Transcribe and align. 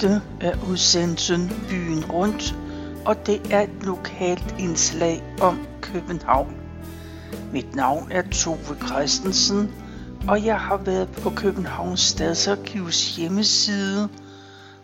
Dette 0.00 0.22
er 0.40 0.54
udsendelsen 0.70 1.66
Byen 1.68 2.04
Rundt, 2.04 2.54
og 3.06 3.26
det 3.26 3.52
er 3.52 3.60
et 3.60 3.82
lokalt 3.82 4.54
indslag 4.58 5.22
om 5.40 5.66
København. 5.82 6.56
Mit 7.52 7.74
navn 7.74 8.12
er 8.12 8.22
Tove 8.22 8.76
Christensen, 8.86 9.74
og 10.28 10.44
jeg 10.44 10.60
har 10.60 10.76
været 10.76 11.08
på 11.22 11.30
Københavns 11.30 12.00
Stadsarkivs 12.00 13.16
hjemmeside, 13.16 14.08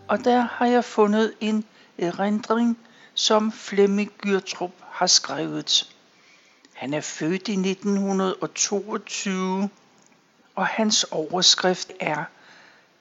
og 0.08 0.24
der 0.24 0.40
har 0.40 0.66
jeg 0.66 0.84
fundet 0.84 1.32
en 1.40 1.64
erindring, 1.98 2.78
som 3.14 3.52
Flemming 3.52 4.12
Gyrtrup 4.18 4.72
har 4.90 5.06
skrevet. 5.06 5.94
Han 6.72 6.94
er 6.94 7.00
født 7.00 7.48
i 7.48 7.52
1922, 7.52 9.68
og 10.54 10.66
hans 10.66 11.04
overskrift 11.04 11.92
er 12.00 12.24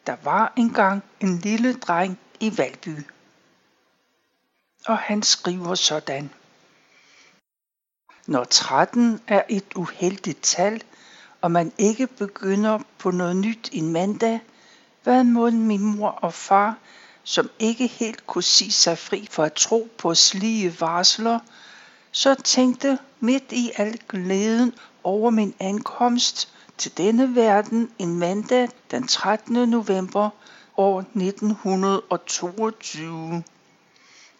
der 0.07 0.15
var 0.23 0.53
engang 0.55 1.03
en 1.19 1.37
lille 1.37 1.73
dreng 1.73 2.19
i 2.39 2.57
Valby. 2.57 2.99
Og 4.85 4.97
han 4.97 5.23
skriver 5.23 5.75
sådan. 5.75 6.29
Når 8.27 8.43
13 8.43 9.21
er 9.27 9.43
et 9.49 9.73
uheldigt 9.75 10.41
tal, 10.41 10.83
og 11.41 11.51
man 11.51 11.71
ikke 11.77 12.07
begynder 12.07 12.79
på 12.97 13.11
noget 13.11 13.35
nyt 13.35 13.69
en 13.71 13.91
mandag, 13.91 14.39
hvad 15.03 15.23
må 15.23 15.49
min 15.49 15.83
mor 15.83 16.09
og 16.09 16.33
far, 16.33 16.77
som 17.23 17.49
ikke 17.59 17.87
helt 17.87 18.27
kunne 18.27 18.43
sige 18.43 18.71
sig 18.71 18.97
fri 18.97 19.27
for 19.31 19.43
at 19.43 19.53
tro 19.53 19.89
på 19.97 20.15
slige 20.15 20.79
varsler, 20.79 21.39
så 22.11 22.35
tænkte 22.35 22.99
midt 23.19 23.51
i 23.51 23.71
al 23.75 23.99
glæden 24.09 24.73
over 25.03 25.29
min 25.29 25.55
ankomst 25.59 26.52
til 26.77 26.97
denne 26.97 27.35
verden 27.35 27.91
en 27.99 28.19
mandag 28.19 28.69
den 28.91 29.07
13. 29.07 29.69
november 29.69 30.29
år 30.77 30.99
1922. 30.99 33.43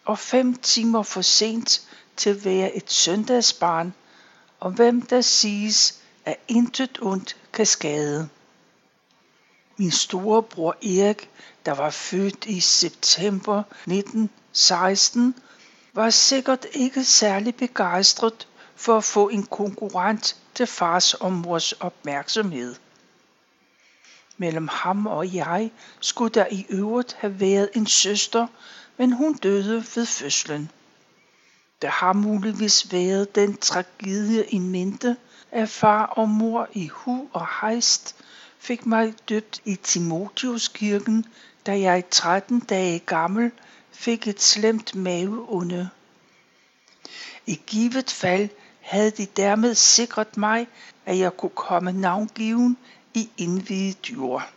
Og 0.04 0.18
fem 0.18 0.54
timer 0.54 1.02
for 1.02 1.22
sent 1.22 1.88
til 2.16 2.30
at 2.30 2.44
være 2.44 2.76
et 2.76 2.92
søndagsbarn, 2.92 3.94
og 4.60 4.70
hvem 4.70 5.02
der 5.02 5.20
siges, 5.20 6.00
at 6.24 6.36
intet 6.48 6.98
ondt 7.02 7.36
kan 7.52 7.66
skade. 7.66 8.28
Min 9.76 9.90
storebror 9.90 10.76
Erik, 10.82 11.30
der 11.66 11.72
var 11.72 11.90
født 11.90 12.44
i 12.46 12.60
september 12.60 13.58
1916, 13.58 15.34
var 15.92 16.10
sikkert 16.10 16.66
ikke 16.72 17.04
særlig 17.04 17.54
begejstret 17.54 18.48
for 18.76 18.96
at 18.96 19.04
få 19.04 19.28
en 19.28 19.42
konkurrent 19.42 20.36
til 20.54 20.66
fars 20.66 21.14
og 21.14 21.32
mors 21.32 21.72
opmærksomhed. 21.72 22.74
Mellem 24.36 24.68
ham 24.68 25.06
og 25.06 25.34
jeg 25.34 25.70
skulle 26.00 26.34
der 26.34 26.46
i 26.50 26.66
øvrigt 26.68 27.12
have 27.12 27.40
været 27.40 27.70
en 27.74 27.86
søster, 27.86 28.46
men 28.96 29.12
hun 29.12 29.34
døde 29.34 29.76
ved 29.94 30.06
fødslen. 30.06 30.70
Der 31.82 31.88
har 31.88 32.12
muligvis 32.12 32.92
været 32.92 33.34
den 33.34 33.56
tragedie 33.56 34.46
i 34.46 34.58
mente, 34.58 35.16
at 35.50 35.68
far 35.68 36.06
og 36.06 36.28
mor 36.28 36.68
i 36.72 36.86
hu 36.88 37.28
og 37.32 37.46
hejst 37.60 38.16
fik 38.58 38.86
mig 38.86 39.14
døbt 39.28 39.60
i 39.64 39.76
Timotiuskirken, 39.76 41.26
da 41.66 41.80
jeg 41.80 42.04
13 42.10 42.60
dage 42.60 42.98
gammel 42.98 43.50
fik 43.92 44.28
et 44.28 44.42
slemt 44.42 44.94
maveunde. 44.94 45.90
I 47.46 47.60
givet 47.66 48.10
fald 48.10 48.48
havde 48.84 49.10
de 49.10 49.26
dermed 49.26 49.74
sikret 49.74 50.36
mig, 50.36 50.68
at 51.06 51.18
jeg 51.18 51.36
kunne 51.36 51.50
komme 51.54 51.92
navngiven 51.92 52.76
i 53.14 53.30
indvidet 53.36 54.10
jord. 54.10 54.50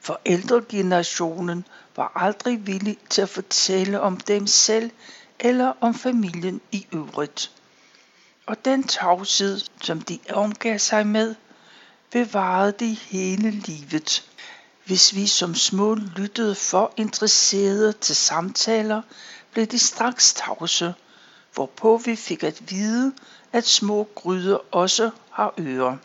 Forældregenerationen 0.00 1.64
var 1.96 2.12
aldrig 2.14 2.66
villig 2.66 2.98
til 3.10 3.22
at 3.22 3.28
fortælle 3.28 4.00
om 4.00 4.16
dem 4.16 4.46
selv 4.46 4.90
eller 5.40 5.72
om 5.80 5.94
familien 5.94 6.60
i 6.72 6.86
øvrigt. 6.92 7.50
Og 8.46 8.64
den 8.64 8.84
tavshed, 8.84 9.60
som 9.82 10.00
de 10.00 10.18
omgav 10.30 10.78
sig 10.78 11.06
med, 11.06 11.34
bevarede 12.10 12.72
de 12.72 12.94
hele 12.94 13.50
livet. 13.50 14.30
Hvis 14.84 15.14
vi 15.14 15.26
som 15.26 15.54
små 15.54 15.94
lyttede 15.94 16.54
for 16.54 16.92
interesserede 16.96 17.92
til 17.92 18.16
samtaler, 18.16 19.02
blev 19.52 19.66
de 19.66 19.78
straks 19.78 20.34
tavse, 20.34 20.94
hvorpå 21.54 21.96
vi 21.96 22.16
fik 22.16 22.42
at 22.42 22.70
vide, 22.70 23.12
at 23.52 23.66
små 23.66 24.08
gryder 24.14 24.58
også 24.74 25.10
har 25.30 25.54
ører. 25.58 25.96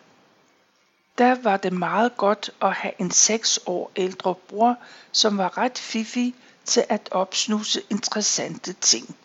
Der 1.18 1.36
var 1.42 1.58
det 1.58 1.74
meget 1.74 2.18
godt 2.18 2.50
at 2.62 2.74
have 2.74 2.94
en 3.00 3.12
seks 3.12 3.60
år 3.66 3.92
ældre 3.96 4.36
bror, 4.36 4.76
som 5.12 5.38
var 5.38 5.58
ret 5.58 5.78
fiffig 5.78 6.36
til 6.66 6.86
at 6.90 7.10
opsnuse 7.12 7.82
interessante 7.90 8.74
ting. 8.74 9.16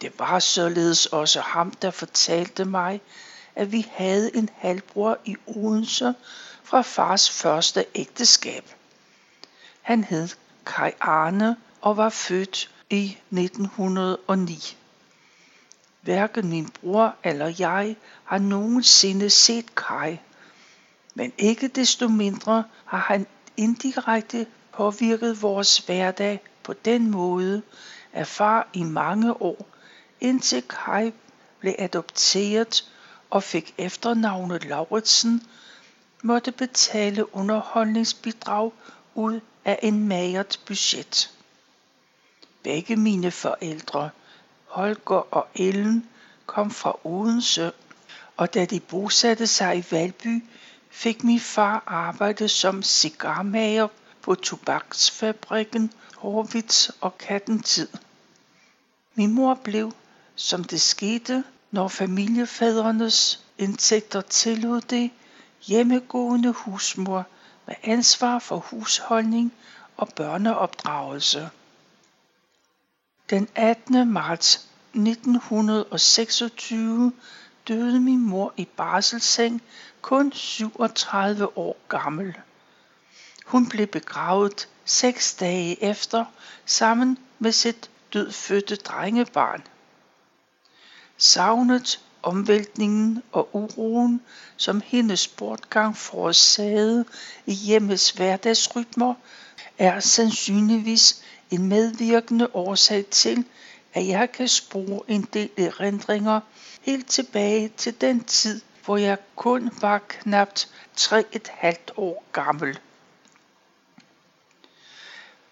Det 0.00 0.18
var 0.18 0.38
således 0.38 1.06
også 1.06 1.40
ham, 1.40 1.70
der 1.70 1.90
fortalte 1.90 2.64
mig, 2.64 3.00
at 3.54 3.72
vi 3.72 3.86
havde 3.90 4.36
en 4.36 4.48
halvbror 4.56 5.18
i 5.24 5.36
Odense 5.46 6.14
fra 6.62 6.82
fars 6.82 7.30
første 7.30 7.84
ægteskab. 7.94 8.64
Han 9.82 10.04
hed 10.04 10.28
Kai 10.66 10.90
Arne 11.00 11.56
og 11.80 11.96
var 11.96 12.08
født 12.08 12.70
i 12.90 13.18
1909. 13.30 14.76
Hverken 16.02 16.48
min 16.48 16.68
bror 16.68 17.16
eller 17.24 17.54
jeg 17.58 17.96
har 18.24 18.38
nogensinde 18.38 19.30
set 19.30 19.74
Kai, 19.74 20.18
men 21.14 21.32
ikke 21.38 21.68
desto 21.68 22.08
mindre 22.08 22.64
har 22.84 22.98
han 22.98 23.26
indirekte 23.56 24.46
påvirket 24.72 25.42
vores 25.42 25.78
hverdag 25.78 26.40
på 26.62 26.72
den 26.72 27.10
måde, 27.10 27.62
at 28.12 28.26
far 28.26 28.68
i 28.72 28.82
mange 28.82 29.42
år, 29.42 29.66
indtil 30.20 30.62
Kai 30.62 31.12
blev 31.58 31.74
adopteret 31.78 32.92
og 33.30 33.42
fik 33.42 33.74
efternavnet 33.78 34.64
Lauritsen, 34.64 35.42
måtte 36.22 36.52
betale 36.52 37.34
underholdningsbidrag 37.34 38.72
ud 39.14 39.40
af 39.64 39.78
en 39.82 40.08
magert 40.08 40.60
budget. 40.66 41.30
Begge 42.62 42.96
mine 42.96 43.30
forældre, 43.30 44.10
Holger 44.72 45.34
og 45.34 45.48
Ellen, 45.54 46.08
kom 46.46 46.70
fra 46.70 46.98
Odense, 47.04 47.72
og 48.36 48.54
da 48.54 48.64
de 48.64 48.80
bosatte 48.80 49.46
sig 49.46 49.78
i 49.78 49.84
Valby, 49.90 50.44
fik 50.90 51.24
min 51.24 51.40
far 51.40 51.82
arbejde 51.86 52.48
som 52.48 52.82
cigarmager 52.82 53.88
på 54.22 54.34
tobaksfabrikken 54.34 55.92
Horvitz 56.16 56.88
og 57.00 57.18
Kattentid. 57.18 57.88
Min 59.14 59.32
mor 59.32 59.54
blev, 59.54 59.92
som 60.34 60.64
det 60.64 60.80
skete, 60.80 61.44
når 61.70 61.88
familiefædrenes 61.88 63.44
indtægter 63.58 64.20
tillod 64.20 64.80
det, 64.80 65.10
hjemmegående 65.62 66.52
husmor 66.52 67.26
med 67.66 67.74
ansvar 67.82 68.38
for 68.38 68.56
husholdning 68.56 69.52
og 69.96 70.08
børneopdragelse. 70.08 71.50
Den 73.30 73.48
18. 73.54 74.12
marts 74.12 74.68
1926 74.94 77.12
døde 77.68 78.00
min 78.00 78.28
mor 78.28 78.52
i 78.56 78.68
barselsseng 78.76 79.62
kun 80.00 80.32
37 80.32 81.58
år 81.58 81.76
gammel. 81.88 82.34
Hun 83.46 83.68
blev 83.68 83.86
begravet 83.86 84.68
seks 84.84 85.34
dage 85.34 85.82
efter 85.82 86.24
sammen 86.66 87.18
med 87.38 87.52
sit 87.52 87.90
dødfødte 88.12 88.76
drengebarn. 88.76 89.62
Savnet, 91.16 92.00
omvæltningen 92.22 93.22
og 93.32 93.48
uroen, 93.52 94.22
som 94.56 94.82
hendes 94.84 95.28
bortgang 95.28 95.96
forårsagede 95.96 97.04
i 97.46 97.52
hjemmets 97.52 98.10
hverdagsrytmer, 98.10 99.14
er 99.78 100.00
sandsynligvis 100.00 101.21
en 101.52 101.68
medvirkende 101.68 102.56
årsag 102.56 103.06
til, 103.06 103.44
at 103.94 104.06
jeg 104.08 104.32
kan 104.32 104.48
spore 104.48 105.00
en 105.08 105.22
del 105.32 105.50
erindringer 105.56 106.40
helt 106.82 107.08
tilbage 107.08 107.68
til 107.68 108.00
den 108.00 108.24
tid, 108.24 108.60
hvor 108.84 108.96
jeg 108.96 109.18
kun 109.36 109.70
var 109.80 109.98
knapt 109.98 110.68
3,5 111.00 111.74
år 111.96 112.24
gammel. 112.32 112.78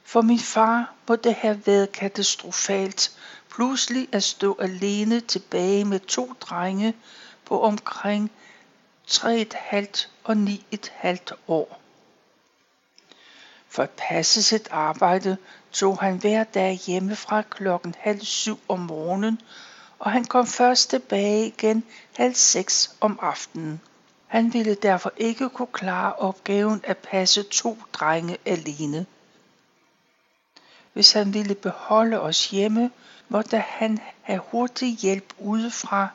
For 0.05 0.23
min 0.23 0.38
far 0.38 0.94
må 1.08 1.17
det 1.17 1.35
have 1.35 1.62
været 1.67 1.93
katastrofalt 1.93 3.17
pludselig 3.55 4.08
at 4.12 4.23
stå 4.23 4.56
alene 4.61 5.20
tilbage 5.20 5.85
med 5.85 6.00
to 6.00 6.32
drenge 6.41 6.94
på 7.44 7.62
omkring 7.62 8.31
3,5 9.11 10.06
og 10.25 10.37
9,5 10.73 11.17
år. 11.49 11.80
For 13.72 13.82
at 13.82 13.90
passe 13.90 14.43
sit 14.43 14.69
arbejde 14.70 15.37
tog 15.72 15.99
han 15.99 16.17
hver 16.17 16.44
dag 16.44 16.75
hjemmefra 16.87 17.43
klokken 17.43 17.94
halv 17.99 18.20
syv 18.20 18.61
om 18.69 18.78
morgenen, 18.78 19.40
og 19.99 20.11
han 20.12 20.25
kom 20.25 20.46
først 20.46 20.90
tilbage 20.90 21.46
igen 21.46 21.84
halv 22.17 22.34
seks 22.34 22.94
om 23.00 23.19
aftenen. 23.22 23.81
Han 24.26 24.52
ville 24.52 24.75
derfor 24.75 25.12
ikke 25.17 25.49
kunne 25.49 25.72
klare 25.72 26.14
opgaven 26.14 26.81
at 26.84 26.99
passe 26.99 27.43
to 27.43 27.78
drenge 27.93 28.37
alene. 28.46 29.06
Hvis 30.93 31.12
han 31.12 31.34
ville 31.34 31.55
beholde 31.55 32.20
os 32.20 32.50
hjemme, 32.50 32.90
måtte 33.28 33.58
han 33.58 33.99
have 34.23 34.40
hurtig 34.50 34.96
hjælp 34.96 35.34
udefra, 35.38 36.08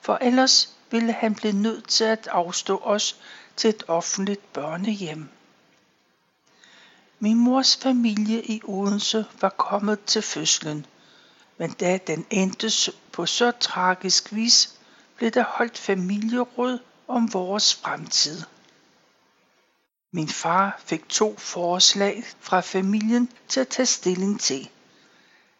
for 0.00 0.18
ellers 0.20 0.76
ville 0.90 1.12
han 1.12 1.34
blive 1.34 1.52
nødt 1.52 1.88
til 1.88 2.04
at 2.04 2.28
afstå 2.28 2.80
os 2.84 3.16
til 3.56 3.70
et 3.70 3.82
offentligt 3.88 4.52
børnehjem. 4.52 5.28
Min 7.22 7.36
mors 7.36 7.76
familie 7.76 8.42
i 8.44 8.62
Odense 8.64 9.26
var 9.40 9.48
kommet 9.48 10.04
til 10.04 10.22
fødslen, 10.22 10.86
men 11.58 11.70
da 11.70 11.98
den 12.06 12.26
endte 12.30 12.92
på 13.12 13.26
så 13.26 13.50
tragisk 13.50 14.32
vis, 14.32 14.78
blev 15.16 15.30
der 15.30 15.44
holdt 15.44 15.78
familieråd 15.78 16.78
om 17.08 17.32
vores 17.32 17.74
fremtid. 17.74 18.42
Min 20.12 20.28
far 20.28 20.80
fik 20.84 21.08
to 21.08 21.36
forslag 21.38 22.24
fra 22.40 22.60
familien 22.60 23.28
til 23.48 23.60
at 23.60 23.68
tage 23.68 23.86
stilling 23.86 24.40
til. 24.40 24.70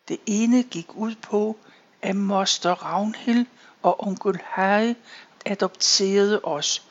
Det 0.08 0.18
ene 0.26 0.62
gik 0.62 0.96
ud 0.96 1.14
på, 1.14 1.56
at 2.02 2.16
moster 2.16 2.84
Ravnhild 2.84 3.46
og 3.82 4.06
onkel 4.06 4.40
Harry 4.44 4.94
adopterede 5.44 6.40
os. 6.44 6.82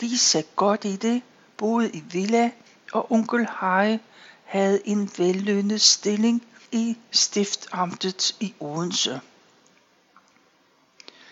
De 0.00 0.18
sagde 0.18 0.46
godt 0.56 0.84
i 0.84 0.96
det, 0.96 1.22
boede 1.56 1.90
i 1.90 2.00
villa, 2.00 2.50
og 2.92 3.12
onkel 3.12 3.46
Harry 3.46 3.98
havde 4.44 4.88
en 4.88 5.10
vellønnet 5.18 5.80
stilling 5.80 6.42
i 6.72 6.96
stiftamtet 7.10 8.36
i 8.40 8.54
Odense. 8.60 9.20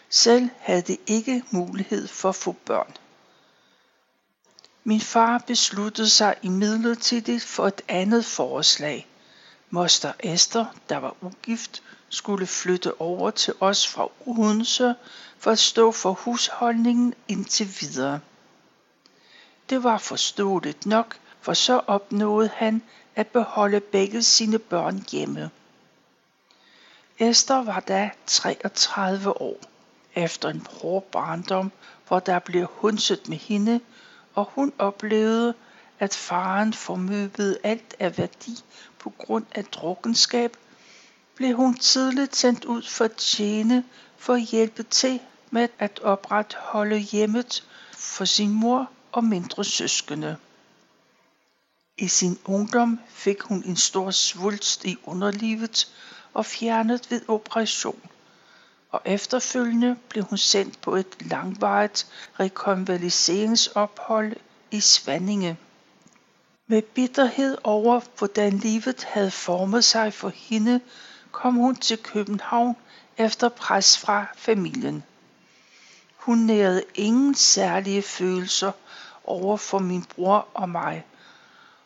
Selv 0.09 0.49
havde 0.59 0.83
de 0.83 0.97
ikke 1.07 1.43
mulighed 1.51 2.09
for 2.09 2.29
at 2.29 2.35
få 2.35 2.53
børn. 2.53 2.97
Min 4.85 5.01
far 5.01 5.39
besluttede 5.39 6.09
sig 6.09 6.35
imidlertid 6.43 7.41
for 7.41 7.67
et 7.67 7.83
andet 7.89 8.25
forslag. 8.25 9.07
Moster 9.71 10.12
Esther, 10.21 10.65
der 10.89 10.97
var 10.97 11.17
ugift, 11.21 11.83
skulle 12.09 12.47
flytte 12.47 13.01
over 13.01 13.31
til 13.31 13.55
os 13.61 13.89
fra 13.89 14.09
Odense 14.27 14.95
for 15.39 15.51
at 15.51 15.59
stå 15.59 15.93
for 15.93 16.12
husholdningen 16.12 17.15
indtil 17.29 17.77
videre. 17.81 18.21
Det 19.71 19.83
var 19.83 19.99
forståeligt 19.99 20.87
nok, 20.87 21.19
for 21.40 21.54
så 21.54 21.81
opnåede 21.87 22.50
han 22.54 22.82
at 23.16 23.26
beholde 23.26 23.81
begge 23.81 24.22
sine 24.22 24.58
børn 24.58 25.04
hjemme. 25.12 25.50
Esther 27.19 27.62
var 27.62 27.81
da 27.81 28.10
33 28.26 29.40
år. 29.40 29.56
Efter 30.14 30.48
en 30.48 30.66
hård 30.70 31.04
barndom, 31.12 31.72
hvor 32.08 32.19
der 32.20 32.38
blev 32.38 32.66
hunset 32.70 33.28
med 33.28 33.37
hende, 33.37 33.81
og 34.34 34.50
hun 34.54 34.72
oplevede, 34.78 35.54
at 35.98 36.14
faren 36.14 36.72
formøbede 36.72 37.58
alt 37.62 37.94
af 37.98 38.19
værdi 38.19 38.62
på 38.98 39.10
grund 39.10 39.44
af 39.52 39.64
drukkenskab, 39.64 40.56
blev 41.34 41.56
hun 41.56 41.75
tidligt 41.75 42.37
sendt 42.37 42.64
ud 42.64 42.82
for 42.82 43.04
at 43.04 43.16
tjene 43.16 43.84
for 44.16 44.34
at 44.34 44.42
hjælpe 44.42 44.82
til 44.82 45.20
med 45.50 45.69
at 45.78 46.00
opretholde 46.00 46.98
hjemmet 46.98 47.64
for 47.92 48.25
sin 48.25 48.50
mor 48.50 48.90
og 49.12 49.25
mindre 49.25 49.64
søskende. 49.64 50.37
I 52.00 52.08
sin 52.08 52.38
ungdom 52.44 53.00
fik 53.08 53.43
hun 53.43 53.62
en 53.67 53.76
stor 53.76 54.11
svulst 54.11 54.85
i 54.85 54.97
underlivet 55.05 55.88
og 56.35 56.47
fjernet 56.47 57.11
ved 57.11 57.20
operation 57.29 58.11
og 58.91 59.02
efterfølgende 59.05 59.97
blev 60.08 60.25
hun 60.25 60.38
sendt 60.38 60.81
på 60.81 60.97
et 60.97 61.17
langvarigt 61.20 62.06
rekonvaleseringsophold 62.41 64.37
i 64.70 64.81
Svanninge. 64.81 65.56
Med 66.67 66.82
bitterhed 66.82 67.56
over, 67.64 68.00
hvordan 68.19 68.58
livet 68.58 69.05
havde 69.05 69.31
formet 69.31 69.85
sig 69.85 70.14
for 70.14 70.29
hende, 70.29 70.81
kom 71.31 71.55
hun 71.55 71.76
til 71.76 71.99
København 71.99 72.76
efter 73.17 73.49
pres 73.49 73.99
fra 73.99 74.26
familien. 74.37 75.05
Hun 76.17 76.38
nærede 76.38 76.85
ingen 76.94 77.35
særlige 77.35 78.02
følelser 78.02 78.73
over 79.25 79.56
for 79.56 79.79
min 79.79 80.05
bror 80.05 80.49
og 80.55 80.69
mig, 80.69 81.05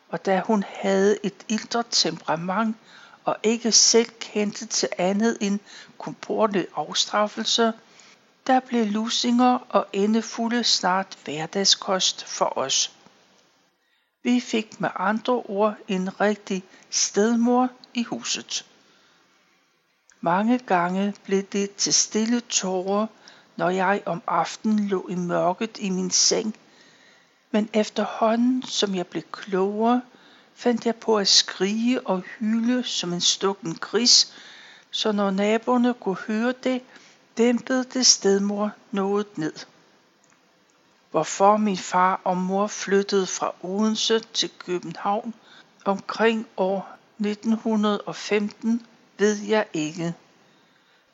og 0.09 0.25
da 0.25 0.41
hun 0.45 0.63
havde 0.67 1.17
et 1.23 1.45
ildre 1.47 1.83
temperament, 1.91 2.75
og 3.23 3.37
ikke 3.43 3.71
selv 3.71 4.09
kendte 4.19 4.65
til 4.65 4.89
andet 4.97 5.37
end 5.41 5.59
komporte 5.97 6.67
afstraffelse, 6.75 7.73
der 8.47 8.59
blev 8.59 8.85
lusinger 8.85 9.57
og 9.69 9.87
endefulde 9.93 10.63
snart 10.63 11.17
hverdagskost 11.23 12.25
for 12.25 12.57
os. 12.57 12.91
Vi 14.23 14.39
fik 14.39 14.81
med 14.81 14.89
andre 14.95 15.33
ord 15.33 15.75
en 15.87 16.21
rigtig 16.21 16.63
stedmor 16.89 17.69
i 17.93 18.03
huset. 18.03 18.65
Mange 20.21 20.59
gange 20.59 21.13
blev 21.23 21.43
det 21.43 21.75
til 21.75 21.93
stille 21.93 22.39
tårer, 22.39 23.07
når 23.55 23.69
jeg 23.69 24.03
om 24.05 24.21
aftenen 24.27 24.87
lå 24.87 25.07
i 25.07 25.15
mørket 25.15 25.77
i 25.79 25.89
min 25.89 26.11
seng, 26.11 26.55
men 27.55 27.69
efterhånden 27.73 28.63
som 28.63 28.95
jeg 28.95 29.07
blev 29.07 29.23
klogere, 29.31 30.01
fandt 30.55 30.85
jeg 30.85 30.95
på 30.95 31.17
at 31.17 31.27
skrige 31.27 32.07
og 32.07 32.21
hyle 32.21 32.83
som 32.83 33.13
en 33.13 33.21
stukken 33.21 33.75
gris, 33.75 34.33
så 34.91 35.11
når 35.11 35.31
naboerne 35.31 35.93
kunne 35.93 36.17
høre 36.27 36.53
det, 36.63 36.81
dæmpede 37.37 37.83
det 37.83 38.05
stedmor 38.05 38.71
noget 38.91 39.37
ned. 39.37 39.53
Hvorfor 41.11 41.57
min 41.57 41.77
far 41.77 42.21
og 42.23 42.37
mor 42.37 42.67
flyttede 42.67 43.27
fra 43.27 43.53
Odense 43.61 44.19
til 44.19 44.49
København 44.59 45.33
omkring 45.85 46.47
år 46.57 46.97
1915, 47.19 48.85
ved 49.17 49.37
jeg 49.37 49.65
ikke. 49.73 50.13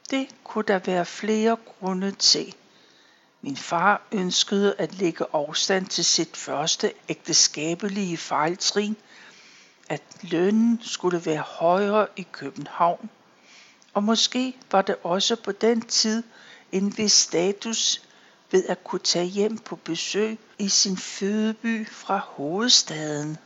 Det 0.10 0.28
kunne 0.44 0.66
der 0.68 0.80
være 0.80 1.06
flere 1.06 1.58
grunde 1.66 2.12
til. 2.12 2.56
Min 3.42 3.58
far 3.58 4.02
ønskede 4.12 4.76
at 4.78 4.94
lægge 4.96 5.26
afstand 5.34 5.86
til 5.86 6.06
sit 6.06 6.38
første 6.38 6.94
ægteskabelige 7.10 8.18
fejltrin– 8.18 8.96
at 9.90 10.04
lønnen 10.22 10.80
skulle 10.82 11.26
være 11.26 11.42
højere 11.42 12.08
i 12.16 12.28
København, 12.32 13.10
og 13.94 14.04
måske 14.04 14.58
var 14.72 14.82
det 14.82 14.96
også 15.04 15.36
på 15.36 15.52
den 15.52 15.82
tid 15.82 16.24
en 16.72 16.98
vis 16.98 17.12
status 17.12 18.02
ved 18.52 18.66
at 18.66 18.84
kunne 18.84 19.00
tage 19.00 19.26
hjem 19.26 19.58
på 19.58 19.76
besøg 19.76 20.38
i 20.60 20.70
sin 20.70 20.98
fødeby 20.98 21.88
fra 21.90 22.18
hovedstaden. 22.18 23.38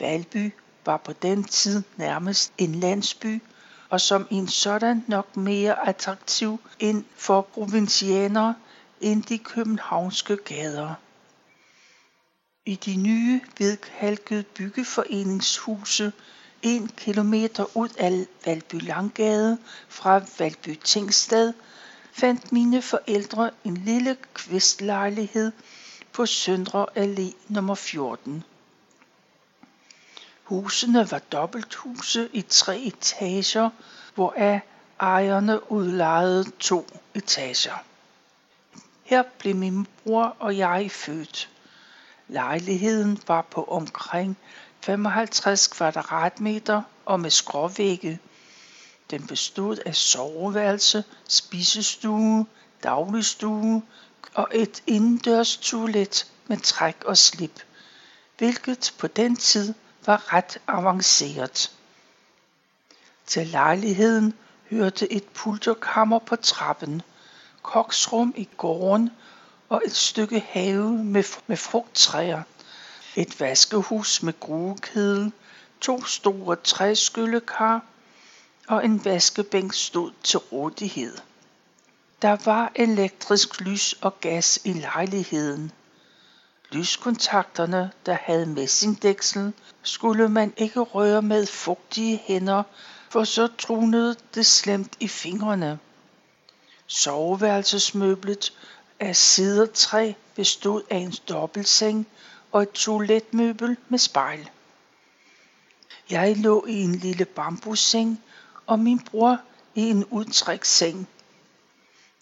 Valby 0.00 0.52
var 0.86 0.96
på 0.96 1.12
den 1.12 1.44
tid 1.44 1.82
nærmest 1.96 2.52
en 2.58 2.74
landsby, 2.74 3.42
og 3.88 4.00
som 4.00 4.26
en 4.30 4.48
sådan 4.48 5.04
nok 5.08 5.36
mere 5.36 5.88
attraktiv 5.88 6.60
end 6.78 7.04
for 7.16 7.40
provincianere 7.40 8.54
end 9.04 9.22
de 9.22 9.38
københavnske 9.38 10.36
gader. 10.36 10.94
I 12.66 12.74
de 12.74 12.96
nye 12.96 13.40
hvidkalkede 13.56 14.42
byggeforeningshuse 14.42 16.12
en 16.62 16.88
kilometer 16.88 17.76
ud 17.76 17.88
af 17.98 18.26
Valby 18.44 18.74
Langgade 18.74 19.58
fra 19.88 20.20
Valby 20.38 20.74
Tingsted 20.84 21.52
fandt 22.12 22.52
mine 22.52 22.82
forældre 22.82 23.50
en 23.64 23.76
lille 23.76 24.16
kvistlejlighed 24.34 25.52
på 26.12 26.26
Søndre 26.26 26.86
Allé 26.96 27.34
nummer 27.48 27.74
14. 27.74 28.44
Husene 30.42 31.10
var 31.10 31.18
dobbelthuse 31.18 32.28
i 32.32 32.42
tre 32.42 32.78
etager, 32.80 33.70
hvoraf 34.14 34.60
ejerne 35.00 35.72
udlejede 35.72 36.50
to 36.50 36.86
etager. 37.14 37.74
Her 39.04 39.22
blev 39.38 39.56
min 39.56 39.86
bror 39.86 40.36
og 40.38 40.58
jeg 40.58 40.90
født. 40.90 41.50
Lejligheden 42.28 43.20
var 43.26 43.42
på 43.42 43.64
omkring 43.64 44.36
55 44.80 45.66
kvadratmeter 45.68 46.82
og 47.04 47.20
med 47.20 47.30
skråvægge. 47.30 48.18
Den 49.10 49.26
bestod 49.26 49.76
af 49.86 49.94
soveværelse, 49.94 51.04
spisestue, 51.28 52.46
dagligstue 52.82 53.82
og 54.34 54.48
et 54.52 54.82
indendørs 54.86 55.56
toilet 55.56 56.32
med 56.46 56.56
træk 56.56 57.04
og 57.04 57.18
slip, 57.18 57.62
hvilket 58.38 58.94
på 58.98 59.06
den 59.06 59.36
tid 59.36 59.74
var 60.06 60.32
ret 60.32 60.58
avanceret. 60.66 61.72
Til 63.26 63.46
lejligheden 63.46 64.34
hørte 64.70 65.12
et 65.12 65.24
pulterkammer 65.24 66.18
på 66.18 66.36
trappen, 66.36 67.02
koksrum 67.64 68.34
i 68.36 68.48
gården 68.56 69.10
og 69.68 69.82
et 69.86 69.96
stykke 69.96 70.40
have 70.40 70.92
med, 70.92 71.24
med 71.46 71.56
frugttræer, 71.56 72.42
et 73.16 73.40
vaskehus 73.40 74.22
med 74.22 74.40
gruekedel, 74.40 75.32
to 75.80 76.04
store 76.04 76.56
træskyllekar 76.56 77.84
og 78.68 78.84
en 78.84 79.04
vaskebænk 79.04 79.72
stod 79.72 80.10
til 80.22 80.38
rådighed. 80.38 81.18
Der 82.22 82.36
var 82.44 82.72
elektrisk 82.74 83.60
lys 83.60 83.92
og 84.00 84.20
gas 84.20 84.60
i 84.64 84.72
lejligheden. 84.72 85.72
Lyskontakterne, 86.70 87.90
der 88.06 88.16
havde 88.22 88.46
messingdæksel, 88.46 89.52
skulle 89.82 90.28
man 90.28 90.52
ikke 90.56 90.80
røre 90.80 91.22
med 91.22 91.46
fugtige 91.46 92.20
hænder, 92.24 92.62
for 93.10 93.24
så 93.24 93.48
trunede 93.58 94.16
det 94.34 94.46
slemt 94.46 94.92
i 95.00 95.08
fingrene. 95.08 95.78
Soveværelsesmøblet 96.86 98.52
af 99.00 99.16
sidertræ 99.16 100.12
bestod 100.34 100.82
af 100.90 100.96
en 100.96 101.14
dobbeltseng 101.28 102.06
og 102.52 102.62
et 102.62 102.70
toiletmøbel 102.70 103.76
med 103.88 103.98
spejl. 103.98 104.50
Jeg 106.10 106.36
lå 106.36 106.64
i 106.66 106.82
en 106.82 106.94
lille 106.94 107.24
bambusseng, 107.24 108.22
og 108.66 108.78
min 108.78 108.98
bror 108.98 109.38
i 109.74 109.80
en 109.90 110.04
udtræksseng. 110.04 111.08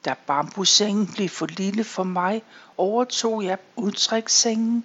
Da 0.04 0.14
bambussengen 0.26 1.06
blev 1.06 1.28
for 1.28 1.46
lille 1.46 1.84
for 1.84 2.02
mig, 2.04 2.42
overtog 2.76 3.44
jeg 3.44 3.58
udtrækssengen, 3.76 4.84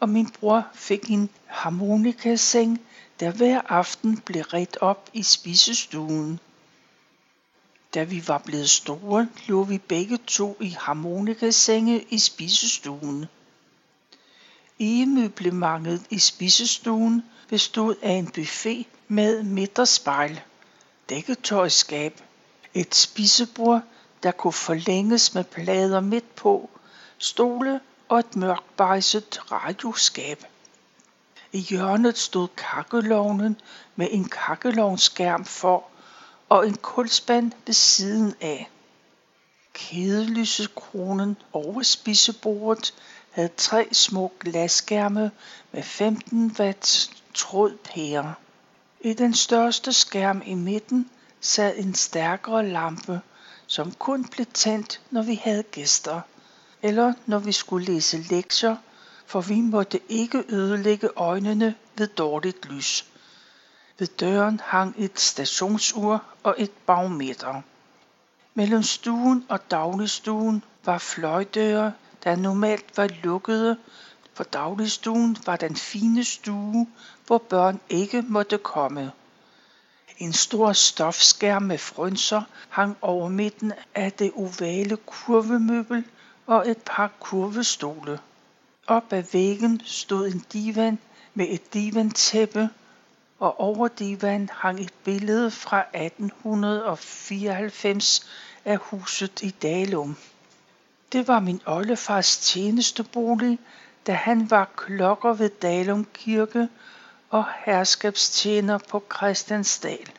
og 0.00 0.08
min 0.08 0.30
bror 0.30 0.66
fik 0.74 1.10
en 1.10 1.30
harmonikaseng, 1.46 2.80
der 3.20 3.30
hver 3.30 3.60
aften 3.68 4.20
blev 4.20 4.42
ret 4.42 4.76
op 4.80 5.10
i 5.12 5.22
spisestuen. 5.22 6.40
Da 7.94 8.02
vi 8.02 8.28
var 8.28 8.38
blevet 8.38 8.70
store, 8.70 9.28
lå 9.46 9.64
vi 9.64 9.78
begge 9.78 10.18
to 10.26 10.56
i 10.60 10.68
harmonikasenge 10.68 12.02
i 12.10 12.18
spisestuen. 12.18 13.26
Egemøblementet 14.80 16.02
i 16.10 16.18
spisestuen 16.18 17.22
bestod 17.48 17.94
af 18.02 18.12
en 18.12 18.30
buffet 18.30 18.86
med 19.08 19.42
midterspejl, 19.42 20.40
dækketøjskab, 21.08 22.20
et 22.74 22.94
spisebord, 22.94 23.82
der 24.22 24.30
kunne 24.30 24.52
forlænges 24.52 25.34
med 25.34 25.44
plader 25.44 26.00
midt 26.00 26.34
på, 26.34 26.70
stole 27.18 27.80
og 28.08 28.18
et 28.18 28.36
mørkbejset 28.36 29.52
radioskab. 29.52 30.44
I 31.52 31.58
hjørnet 31.58 32.18
stod 32.18 32.48
kakkelovnen 32.56 33.60
med 33.96 34.08
en 34.10 34.24
kakkelovnskærm 34.24 35.44
for 35.44 35.84
og 36.48 36.66
en 36.66 36.76
kulspand 36.76 37.52
ved 37.66 37.74
siden 37.74 38.34
af. 38.40 38.70
Kædelysekronen 39.72 41.36
over 41.52 41.82
spisebordet 41.82 42.94
havde 43.30 43.50
tre 43.56 43.88
små 43.92 44.32
glasskærme 44.40 45.30
med 45.72 45.82
15 45.82 46.56
watt 46.58 47.10
trådpære. 47.34 48.34
I 49.00 49.12
den 49.12 49.34
største 49.34 49.92
skærm 49.92 50.42
i 50.46 50.54
midten 50.54 51.10
sad 51.40 51.74
en 51.76 51.94
stærkere 51.94 52.68
lampe, 52.68 53.20
som 53.66 53.92
kun 53.92 54.24
blev 54.24 54.46
tændt, 54.46 55.00
når 55.10 55.22
vi 55.22 55.34
havde 55.44 55.62
gæster, 55.62 56.20
eller 56.82 57.12
når 57.26 57.38
vi 57.38 57.52
skulle 57.52 57.86
læse 57.86 58.18
lektier, 58.18 58.76
for 59.26 59.40
vi 59.40 59.60
måtte 59.60 60.00
ikke 60.08 60.44
ødelægge 60.48 61.08
øjnene 61.16 61.74
ved 61.96 62.06
dårligt 62.06 62.66
lys. 62.70 63.06
Ved 63.98 64.06
døren 64.06 64.60
hang 64.64 64.94
et 64.98 65.20
stationsur 65.20 66.24
og 66.48 66.54
et 66.58 66.70
barometer. 66.86 67.62
Mellem 68.54 68.82
stuen 68.82 69.44
og 69.48 69.70
dagligstuen 69.70 70.64
var 70.84 70.98
fløjdøre, 70.98 71.92
der 72.24 72.36
normalt 72.36 72.96
var 72.96 73.08
lukkede, 73.22 73.76
for 74.34 74.44
dagligstuen 74.44 75.36
var 75.46 75.56
den 75.56 75.76
fine 75.76 76.24
stue, 76.24 76.86
hvor 77.26 77.38
børn 77.38 77.80
ikke 77.88 78.22
måtte 78.22 78.58
komme. 78.58 79.12
En 80.18 80.32
stor 80.32 80.72
stofskærm 80.72 81.62
med 81.62 81.78
frynser 81.78 82.42
hang 82.68 82.96
over 83.02 83.28
midten 83.28 83.72
af 83.94 84.12
det 84.12 84.32
ovale 84.34 84.96
kurvemøbel 84.96 86.04
og 86.46 86.70
et 86.70 86.78
par 86.86 87.10
kurvestole. 87.20 88.18
Op 88.86 89.12
ad 89.12 89.22
væggen 89.32 89.80
stod 89.84 90.26
en 90.26 90.44
divan 90.52 90.98
med 91.34 91.46
et 91.48 91.74
divantæppe, 91.74 92.70
og 93.38 93.60
over 93.60 93.88
divan 93.88 94.48
hang 94.52 94.80
et 94.80 94.92
billede 95.04 95.50
fra 95.50 95.80
1894 95.80 98.28
af 98.64 98.76
huset 98.76 99.42
i 99.42 99.50
Dalum. 99.50 100.16
Det 101.12 101.28
var 101.28 101.40
min 101.40 101.60
oldefars 101.66 102.38
tjenestebolig, 102.38 103.58
da 104.06 104.12
han 104.12 104.50
var 104.50 104.70
klokker 104.76 105.32
ved 105.32 105.50
Dalum 105.50 106.06
Kirke 106.14 106.68
og 107.30 107.44
herskabstjener 107.64 108.78
på 108.78 109.04
Christiansdal. 109.16 110.10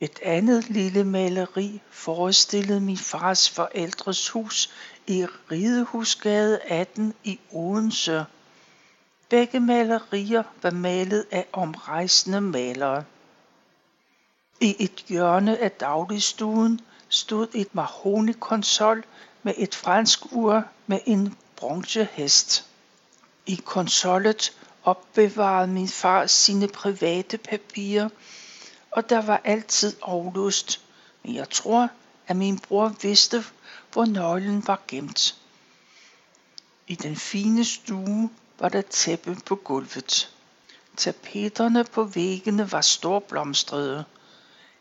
Et 0.00 0.18
andet 0.22 0.70
lille 0.70 1.04
maleri 1.04 1.80
forestillede 1.90 2.80
min 2.80 2.96
fars 2.96 3.50
forældres 3.50 4.28
hus 4.28 4.70
i 5.06 5.26
Ridehusgade 5.50 6.58
18 6.58 7.14
i 7.24 7.40
Odense. 7.52 8.26
Begge 9.28 9.60
malerier 9.60 10.42
var 10.62 10.70
malet 10.70 11.26
af 11.30 11.46
omrejsende 11.52 12.40
malere. 12.40 13.04
I 14.60 14.76
et 14.78 15.04
hjørne 15.08 15.58
af 15.58 15.70
dagligstuen 15.70 16.80
stod 17.08 17.46
et 17.54 17.74
mahonikonsol 17.74 19.04
med 19.42 19.54
et 19.56 19.74
fransk 19.74 20.32
ur 20.32 20.64
med 20.86 21.00
en 21.06 21.36
bronzehest. 21.56 22.66
I 23.46 23.54
konsollet 23.64 24.56
opbevarede 24.84 25.68
min 25.72 25.88
far 25.88 26.26
sine 26.26 26.68
private 26.68 27.38
papirer, 27.38 28.08
og 28.90 29.10
der 29.10 29.20
var 29.22 29.40
altid 29.44 29.96
aflust, 30.02 30.80
men 31.24 31.34
jeg 31.34 31.50
tror, 31.50 31.88
at 32.26 32.36
min 32.36 32.58
bror 32.58 32.94
vidste, 33.02 33.44
hvor 33.92 34.04
nøglen 34.04 34.66
var 34.66 34.80
gemt. 34.88 35.36
I 36.86 36.94
den 36.94 37.16
fine 37.16 37.64
stue 37.64 38.30
var 38.58 38.68
der 38.68 38.82
tæppe 38.82 39.36
på 39.46 39.54
gulvet. 39.54 40.34
Tapeterne 40.96 41.84
på 41.84 42.04
væggene 42.04 42.72
var 42.72 42.80
storblomstrede. 42.80 44.04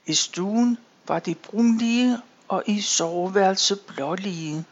I 0.06 0.14
stuen 0.14 0.78
var 1.08 1.20
de 1.20 1.36
brunlige 1.36 2.18
og 2.48 2.64
i 2.66 2.82
soveværelset 2.82 3.80
blålige. 3.80 4.66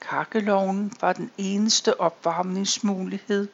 Kakkeloven 0.00 0.92
var 1.00 1.12
den 1.12 1.30
eneste 1.38 2.00
opvarmningsmulighed, 2.00 3.48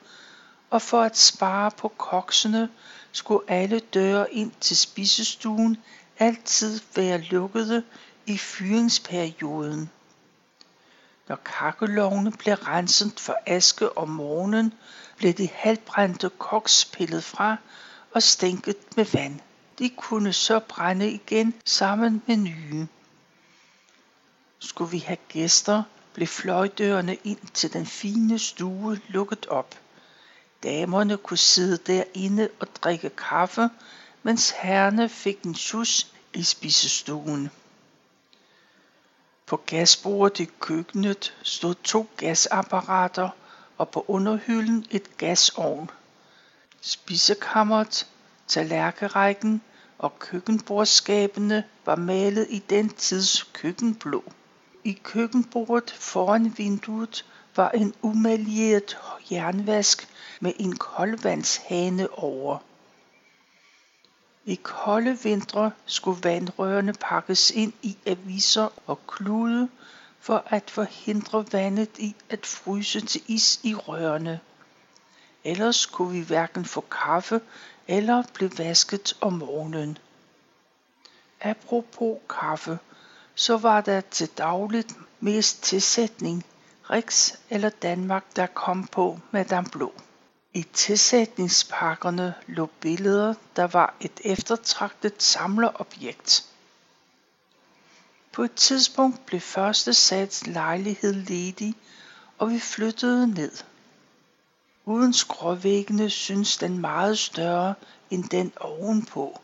og 0.71 0.83
for 0.83 1.03
at 1.03 1.17
spare 1.19 1.71
på 1.71 1.89
koksene 1.89 2.69
skulle 3.13 3.51
alle 3.51 3.81
døre 3.81 4.33
ind 4.33 4.53
til 4.61 4.77
spisestuen 4.77 5.77
altid 6.19 6.81
være 6.95 7.19
lukkede 7.19 7.85
i 8.27 8.39
fyringsperioden. 8.39 9.91
Når 11.29 11.37
kakkelovne 11.37 12.33
blev 12.33 12.55
renset 12.55 13.21
for 13.21 13.37
aske 13.47 13.99
om 13.99 14.09
morgenen, 14.09 14.75
blev 15.17 15.33
de 15.33 15.49
halvbrændte 15.55 16.31
koks 16.39 16.85
pillet 16.85 17.25
fra 17.25 17.57
og 18.15 18.23
stænket 18.23 18.77
med 18.97 19.05
vand. 19.05 19.41
De 19.79 19.91
kunne 19.91 20.33
så 20.33 20.61
brænde 20.61 21.11
igen 21.11 21.55
sammen 21.65 22.23
med 22.27 22.37
nye. 22.37 22.87
Skulle 24.59 24.91
vi 24.91 24.99
have 24.99 25.19
gæster, 25.29 25.83
blev 26.15 26.27
fløjdørene 26.27 27.15
ind 27.15 27.47
til 27.55 27.73
den 27.73 27.87
fine 27.87 28.39
stue 28.39 29.01
lukket 29.09 29.47
op. 29.47 29.75
Damerne 30.63 31.17
kunne 31.17 31.39
sidde 31.39 31.77
derinde 31.77 32.49
og 32.61 32.67
drikke 32.83 33.11
kaffe, 33.11 33.69
mens 34.23 34.51
herrene 34.51 35.09
fik 35.09 35.43
en 35.43 35.55
sus 35.55 36.07
i 36.35 36.43
spisestuen. 36.43 37.51
På 39.47 39.57
gasbordet 39.57 40.41
i 40.41 40.49
køkkenet 40.61 41.35
stod 41.43 41.75
to 41.75 42.07
gasapparater 42.17 43.29
og 43.79 43.89
på 43.89 44.05
underhylden 44.09 44.87
et 44.91 45.17
gasovn. 45.17 45.91
Spisekammeret, 46.81 48.07
tallerkerækken 48.49 49.63
og 49.99 50.19
køkkenbordskabene 50.19 51.65
var 51.87 51.97
malet 51.97 52.47
i 52.51 52.59
den 52.59 52.89
tids 52.89 53.43
køkkenblå. 53.43 54.25
I 54.85 54.93
køkkenbordet 54.93 55.91
foran 55.91 56.55
vinduet 56.59 57.25
var 57.57 57.71
en 57.71 57.95
umalieret 58.03 58.99
jernvask 59.31 60.09
med 60.41 60.53
en 60.59 60.77
koldvandshane 60.77 62.19
over. 62.19 62.59
I 64.47 64.55
kolde 64.63 65.19
vintre 65.23 65.71
skulle 65.87 66.25
vandrørene 66.25 66.93
pakkes 66.93 67.51
ind 67.51 67.73
i 67.83 67.97
aviser 68.07 68.69
og 68.87 69.07
klude 69.07 69.69
for 70.21 70.45
at 70.47 70.71
forhindre 70.71 71.47
vandet 71.53 71.99
i 71.99 72.15
at 72.31 72.47
fryse 72.47 73.01
til 73.01 73.23
is 73.27 73.61
i 73.63 73.75
rørene. 73.75 74.41
Ellers 75.45 75.87
kunne 75.87 76.13
vi 76.13 76.21
hverken 76.21 76.65
få 76.65 76.81
kaffe 76.81 77.41
eller 77.89 78.23
blive 78.35 78.59
vasket 78.59 79.17
om 79.21 79.33
morgenen. 79.33 79.99
Apropos 81.41 82.19
kaffe, 82.29 82.79
så 83.35 83.57
var 83.57 83.81
der 83.81 84.01
til 84.01 84.29
dagligt 84.29 84.93
mest 85.21 85.63
tilsætning, 85.63 86.45
Rix 86.91 87.35
eller 87.51 87.69
Danmark, 87.69 88.37
der 88.37 88.47
kom 88.47 88.87
på 88.87 89.21
Madame 89.31 89.67
Blå. 89.73 89.93
I 90.57 90.63
tilsætningspakkerne 90.73 92.35
lå 92.47 92.67
billeder, 92.81 93.35
der 93.57 93.67
var 93.67 93.95
et 94.01 94.21
eftertragtet 94.25 95.23
samlerobjekt. 95.23 96.45
På 98.33 98.43
et 98.43 98.55
tidspunkt 98.55 99.27
blev 99.27 99.41
første 99.41 99.95
sats 99.95 100.47
lejlighed 100.47 101.13
ledig, 101.13 101.75
og 102.39 102.51
vi 102.51 102.59
flyttede 102.59 103.27
ned. 103.27 103.53
Uden 104.85 105.13
skråvæggene 105.13 106.11
synes 106.11 106.57
den 106.57 106.79
meget 106.79 107.19
større 107.19 107.75
end 108.11 108.25
den 108.25 108.53
ovenpå. 108.61 109.41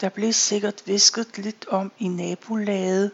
Der 0.00 0.08
blev 0.08 0.32
sikkert 0.32 0.82
visket 0.86 1.38
lidt 1.38 1.66
om 1.68 1.92
i 1.98 2.08
nabolaget, 2.08 3.10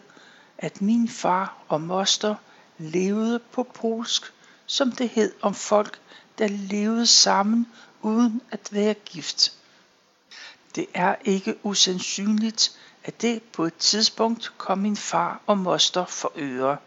at 0.57 0.81
min 0.81 1.09
far 1.09 1.57
og 1.67 1.81
moster 1.81 2.35
levede 2.77 3.39
på 3.39 3.63
polsk, 3.63 4.33
som 4.65 4.91
det 4.91 5.09
hed 5.09 5.33
om 5.41 5.53
folk, 5.53 5.99
der 6.39 6.47
levede 6.47 7.07
sammen 7.07 7.67
uden 8.01 8.41
at 8.51 8.69
være 8.71 8.93
gift. 8.93 9.53
Det 10.75 10.85
er 10.93 11.15
ikke 11.25 11.55
usandsynligt, 11.63 12.77
at 13.03 13.21
det 13.21 13.43
på 13.43 13.63
et 13.65 13.75
tidspunkt 13.75 14.53
kom 14.57 14.77
min 14.77 14.97
far 14.97 15.41
og 15.47 15.57
moster 15.57 16.05
for 16.05 16.31
øre. 16.35 16.77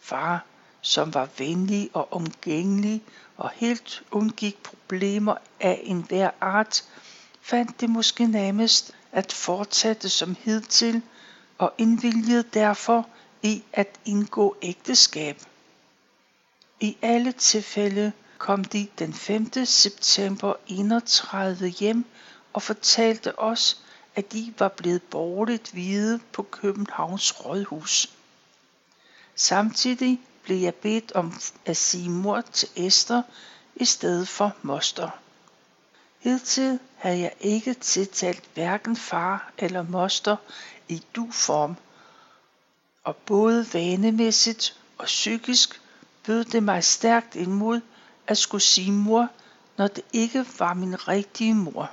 Far, 0.00 0.44
som 0.80 1.14
var 1.14 1.28
venlig 1.38 1.90
og 1.92 2.12
omgængelig 2.12 3.02
og 3.36 3.50
helt 3.54 4.02
undgik 4.10 4.62
problemer 4.62 5.36
af 5.60 5.80
enhver 5.84 6.30
art, 6.40 6.84
fandt 7.40 7.80
det 7.80 7.90
måske 7.90 8.26
nærmest 8.26 8.94
at 9.12 9.32
fortsætte 9.32 10.08
som 10.08 10.36
hidtil 10.40 11.02
og 11.58 11.72
indvilgede 11.78 12.42
derfor 12.42 13.08
i 13.42 13.64
at 13.72 13.88
indgå 14.04 14.56
ægteskab. 14.62 15.40
I 16.80 16.96
alle 17.02 17.32
tilfælde 17.32 18.12
kom 18.42 18.64
de 18.64 18.88
den 18.98 19.14
5. 19.14 19.64
september 19.64 20.54
31 20.66 21.68
hjem 21.68 22.04
og 22.52 22.62
fortalte 22.62 23.38
os, 23.38 23.80
at 24.14 24.32
de 24.32 24.54
var 24.58 24.68
blevet 24.68 25.02
borgerligt 25.02 25.70
hvide 25.70 26.20
på 26.32 26.42
Københavns 26.42 27.44
Rådhus. 27.44 28.10
Samtidig 29.36 30.20
blev 30.44 30.56
jeg 30.56 30.74
bedt 30.74 31.12
om 31.12 31.32
at 31.64 31.76
sige 31.76 32.10
mor 32.10 32.40
til 32.40 32.68
Esther 32.76 33.22
i 33.76 33.84
stedet 33.84 34.28
for 34.28 34.56
moster. 34.62 35.10
Hidtil 36.18 36.78
havde 36.96 37.20
jeg 37.20 37.32
ikke 37.40 37.74
tiltalt 37.74 38.44
hverken 38.54 38.96
far 38.96 39.52
eller 39.58 39.82
moster 39.82 40.36
i 40.88 41.02
du-form, 41.16 41.76
og 43.04 43.16
både 43.16 43.66
vanemæssigt 43.72 44.76
og 44.98 45.04
psykisk 45.04 45.80
bød 46.26 46.44
det 46.44 46.62
mig 46.62 46.84
stærkt 46.84 47.36
imod 47.36 47.80
at 48.26 48.38
skulle 48.38 48.62
sige 48.62 48.92
mor, 48.92 49.28
når 49.76 49.86
det 49.86 50.04
ikke 50.12 50.46
var 50.58 50.74
min 50.74 51.08
rigtige 51.08 51.54
mor. 51.54 51.90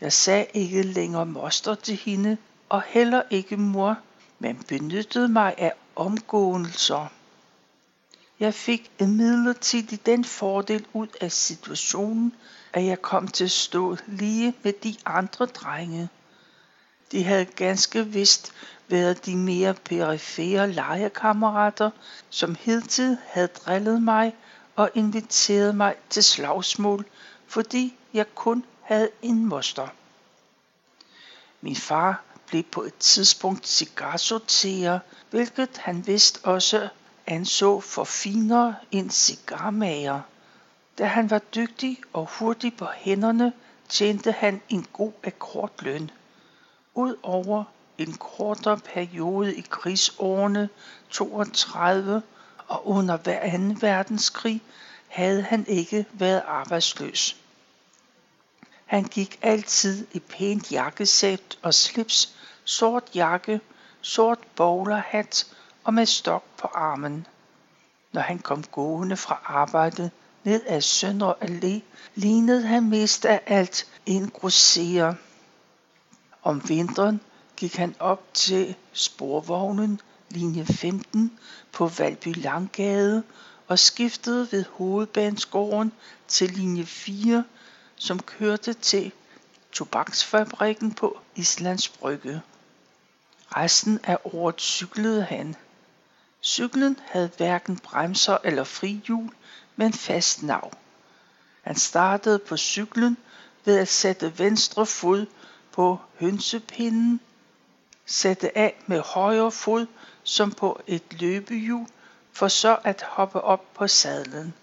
Jeg 0.00 0.12
sagde 0.12 0.46
ikke 0.54 0.82
længere 0.82 1.26
moster 1.26 1.74
til 1.74 1.96
hende, 1.96 2.36
og 2.68 2.82
heller 2.86 3.22
ikke 3.30 3.56
mor, 3.56 3.96
men 4.38 4.64
benyttede 4.68 5.28
mig 5.28 5.54
af 5.58 5.72
omgåelser. 5.96 7.06
Jeg 8.40 8.54
fik 8.54 8.90
imidlertid 9.00 9.82
den 9.82 10.24
fordel 10.24 10.86
ud 10.92 11.08
af 11.20 11.32
situationen, 11.32 12.34
at 12.72 12.84
jeg 12.84 13.02
kom 13.02 13.28
til 13.28 13.44
at 13.44 13.50
stå 13.50 13.96
lige 14.06 14.54
med 14.62 14.72
de 14.72 14.96
andre 15.06 15.46
drenge. 15.46 16.08
De 17.12 17.24
havde 17.24 17.44
ganske 17.44 18.06
vist 18.06 18.52
været 18.88 19.26
de 19.26 19.36
mere 19.36 19.74
perifere 19.74 20.72
legekammerater, 20.72 21.90
som 22.30 22.56
hidtil 22.60 23.18
havde 23.26 23.46
drillet 23.48 24.02
mig 24.02 24.34
og 24.76 24.90
inviterede 24.94 25.72
mig 25.72 25.94
til 26.10 26.24
slagsmål, 26.24 27.06
fordi 27.46 27.96
jeg 28.14 28.34
kun 28.34 28.64
havde 28.82 29.10
en 29.22 29.46
moster. 29.46 29.88
Min 31.60 31.76
far 31.76 32.22
blev 32.46 32.62
på 32.62 32.82
et 32.82 32.94
tidspunkt 32.94 33.68
cigarsorterer, 33.68 34.98
hvilket 35.30 35.76
han 35.76 36.06
vist 36.06 36.40
også 36.44 36.88
anså 37.26 37.80
for 37.80 38.04
finere 38.04 38.74
end 38.90 39.10
cigarmager. 39.10 40.20
Da 40.98 41.04
han 41.06 41.30
var 41.30 41.38
dygtig 41.38 41.98
og 42.12 42.28
hurtig 42.38 42.76
på 42.76 42.86
hænderne, 42.94 43.52
tjente 43.88 44.32
han 44.32 44.62
en 44.68 44.86
god 44.92 45.12
akkordløn. 45.22 46.10
Udover 46.94 47.64
en 47.98 48.12
kortere 48.12 48.78
periode 48.78 49.56
i 49.56 49.60
krigsårene 49.60 50.68
32 51.10 52.22
og 52.68 52.88
under 52.88 53.16
hver 53.16 53.40
anden 53.40 53.82
verdenskrig 53.82 54.62
havde 55.08 55.42
han 55.42 55.66
ikke 55.68 56.06
været 56.12 56.42
arbejdsløs. 56.46 57.36
Han 58.86 59.04
gik 59.04 59.38
altid 59.42 60.06
i 60.12 60.18
pænt 60.18 60.72
jakkesæt 60.72 61.58
og 61.62 61.74
slips, 61.74 62.36
sort 62.64 63.04
jakke, 63.14 63.60
sort 64.00 64.38
bowlerhat 64.56 65.46
og 65.84 65.94
med 65.94 66.06
stok 66.06 66.44
på 66.56 66.68
armen. 66.74 67.26
Når 68.12 68.20
han 68.20 68.38
kom 68.38 68.62
gående 68.62 69.16
fra 69.16 69.40
arbejdet 69.44 70.10
ned 70.44 70.62
ad 70.66 70.80
Søndre 70.80 71.34
Allé, 71.42 71.80
lignede 72.14 72.66
han 72.66 72.88
mest 72.88 73.24
af 73.24 73.40
alt 73.46 73.86
en 74.06 74.30
grosserer. 74.30 75.14
Om 76.42 76.68
vinteren 76.68 77.20
gik 77.56 77.76
han 77.76 77.94
op 77.98 78.34
til 78.34 78.74
sporvognen 78.92 80.00
linje 80.34 80.66
15 80.66 81.38
på 81.72 81.86
Valby 81.86 82.42
Langgade 82.42 83.22
og 83.68 83.78
skiftede 83.78 84.48
ved 84.52 84.64
hovedbanesgården 84.70 85.92
til 86.28 86.50
linje 86.50 86.84
4, 86.84 87.44
som 87.96 88.18
kørte 88.18 88.72
til 88.72 89.12
tobaksfabrikken 89.72 90.92
på 90.94 91.18
Islands 91.34 91.88
Brygge. 91.88 92.40
Resten 93.56 94.00
af 94.04 94.18
året 94.24 94.60
cyklede 94.60 95.22
han. 95.22 95.56
Cyklen 96.42 96.98
havde 97.06 97.30
hverken 97.36 97.78
bremser 97.78 98.38
eller 98.44 98.64
frihjul, 98.64 99.30
men 99.76 99.92
fast 99.92 100.42
nav. 100.42 100.72
Han 101.62 101.76
startede 101.76 102.38
på 102.38 102.56
cyklen 102.56 103.16
ved 103.64 103.78
at 103.78 103.88
sætte 103.88 104.38
venstre 104.38 104.86
fod 104.86 105.26
på 105.72 105.98
hønsepinden, 106.20 107.20
sætte 108.06 108.58
af 108.58 108.74
med 108.86 109.00
højre 109.00 109.50
fod 109.52 109.86
som 110.24 110.52
på 110.52 110.80
et 110.86 111.20
løbehjul, 111.20 111.86
for 112.32 112.48
så 112.48 112.78
at 112.84 113.02
hoppe 113.02 113.40
op 113.40 113.74
på 113.74 113.88
sadlen. 113.88 114.54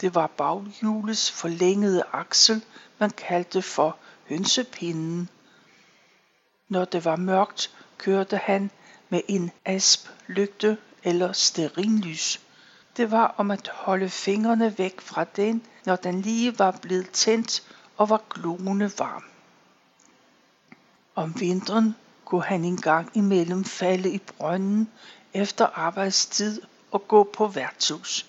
Det 0.00 0.14
var 0.14 0.26
baghjulets 0.26 1.30
forlængede 1.30 2.02
aksel, 2.12 2.64
man 2.98 3.10
kaldte 3.10 3.62
for 3.62 3.96
hønsepinden. 4.28 5.28
Når 6.68 6.84
det 6.84 7.04
var 7.04 7.16
mørkt, 7.16 7.70
kørte 7.98 8.36
han 8.36 8.70
med 9.08 9.20
en 9.28 9.50
asplygte 9.64 10.78
eller 11.02 11.32
sterinlys. 11.32 12.40
Det 12.96 13.10
var 13.10 13.34
om 13.36 13.50
at 13.50 13.70
holde 13.74 14.10
fingrene 14.10 14.78
væk 14.78 15.00
fra 15.00 15.24
den, 15.24 15.66
når 15.84 15.96
den 15.96 16.20
lige 16.20 16.58
var 16.58 16.70
blevet 16.82 17.10
tændt 17.10 17.62
og 17.96 18.10
var 18.10 18.22
glående 18.30 18.90
varm. 18.98 19.24
Om 21.14 21.40
vinteren 21.40 21.94
kunne 22.30 22.44
han 22.44 22.64
en 22.64 22.80
gang 22.80 23.10
imellem 23.14 23.64
falde 23.64 24.10
i 24.10 24.18
brønden 24.18 24.88
efter 25.34 25.66
arbejdstid 25.66 26.62
og 26.90 27.08
gå 27.08 27.30
på 27.32 27.46
værtshus. 27.46 28.26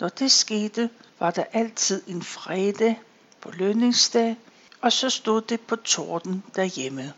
Når 0.00 0.08
det 0.08 0.30
skete, 0.30 0.90
var 1.18 1.30
der 1.30 1.44
altid 1.52 2.02
en 2.06 2.22
fredag 2.22 3.00
på 3.40 3.50
lønningsdag, 3.50 4.36
og 4.80 4.92
så 4.92 5.10
stod 5.10 5.42
det 5.42 5.60
på 5.60 5.76
torden 5.76 6.42
derhjemme. 6.56 7.12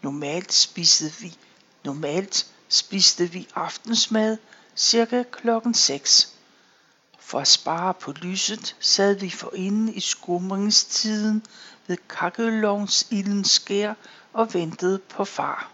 Normalt 0.00 0.52
spiste 0.52 1.12
vi, 1.20 1.36
normalt 1.84 2.46
spiste 2.68 3.26
vi 3.26 3.48
aftensmad 3.54 4.36
cirka 4.76 5.22
klokken 5.22 5.74
6. 5.74 6.34
For 7.18 7.40
at 7.40 7.48
spare 7.48 7.94
på 7.94 8.12
lyset 8.12 8.76
sad 8.80 9.14
vi 9.14 9.30
forinde 9.30 9.92
i 9.92 10.00
skumringstiden 10.00 11.46
ved 11.86 11.96
kakkelovns 12.08 13.06
ilden 13.10 13.44
skær 13.44 13.94
og 14.32 14.54
ventede 14.54 14.98
på 14.98 15.24
far. 15.24 15.70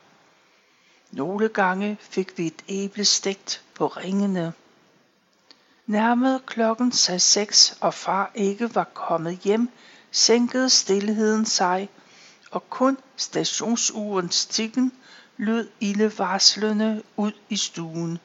Nogle 1.10 1.48
gange 1.48 1.98
fik 2.00 2.38
vi 2.38 2.46
et 2.46 2.64
æble 2.68 3.04
stegt 3.04 3.62
på 3.74 3.86
ringene. 3.86 4.52
Nærmede 5.86 6.40
klokken 6.46 6.92
sig 6.92 7.20
seks, 7.20 7.78
og 7.80 7.94
far 7.94 8.30
ikke 8.34 8.74
var 8.74 8.84
kommet 8.84 9.38
hjem, 9.38 9.70
sænkede 10.10 10.70
stillheden 10.70 11.46
sig, 11.46 11.88
og 12.50 12.70
kun 12.70 12.98
stationsurens 13.16 14.46
tikken 14.46 14.92
lød 15.36 15.68
ildevarslende 15.80 17.02
ud 17.16 17.32
i 17.48 17.56
stuen. 17.56 18.18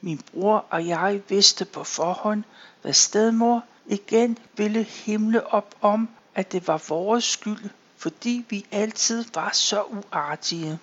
Min 0.00 0.18
bror 0.18 0.66
og 0.70 0.86
jeg 0.86 1.20
vidste 1.28 1.64
på 1.64 1.84
forhånd, 1.84 2.44
hvad 2.82 2.92
stedmor 2.92 3.64
igen 3.86 4.38
ville 4.56 4.82
himle 4.82 5.46
op 5.46 5.74
om, 5.80 6.08
at 6.34 6.52
det 6.52 6.68
var 6.68 6.82
vores 6.88 7.24
skyld, 7.24 7.70
fordi 7.96 8.44
vi 8.48 8.66
altid 8.70 9.24
var 9.34 9.50
så 9.52 9.82
uartige. 9.82 10.78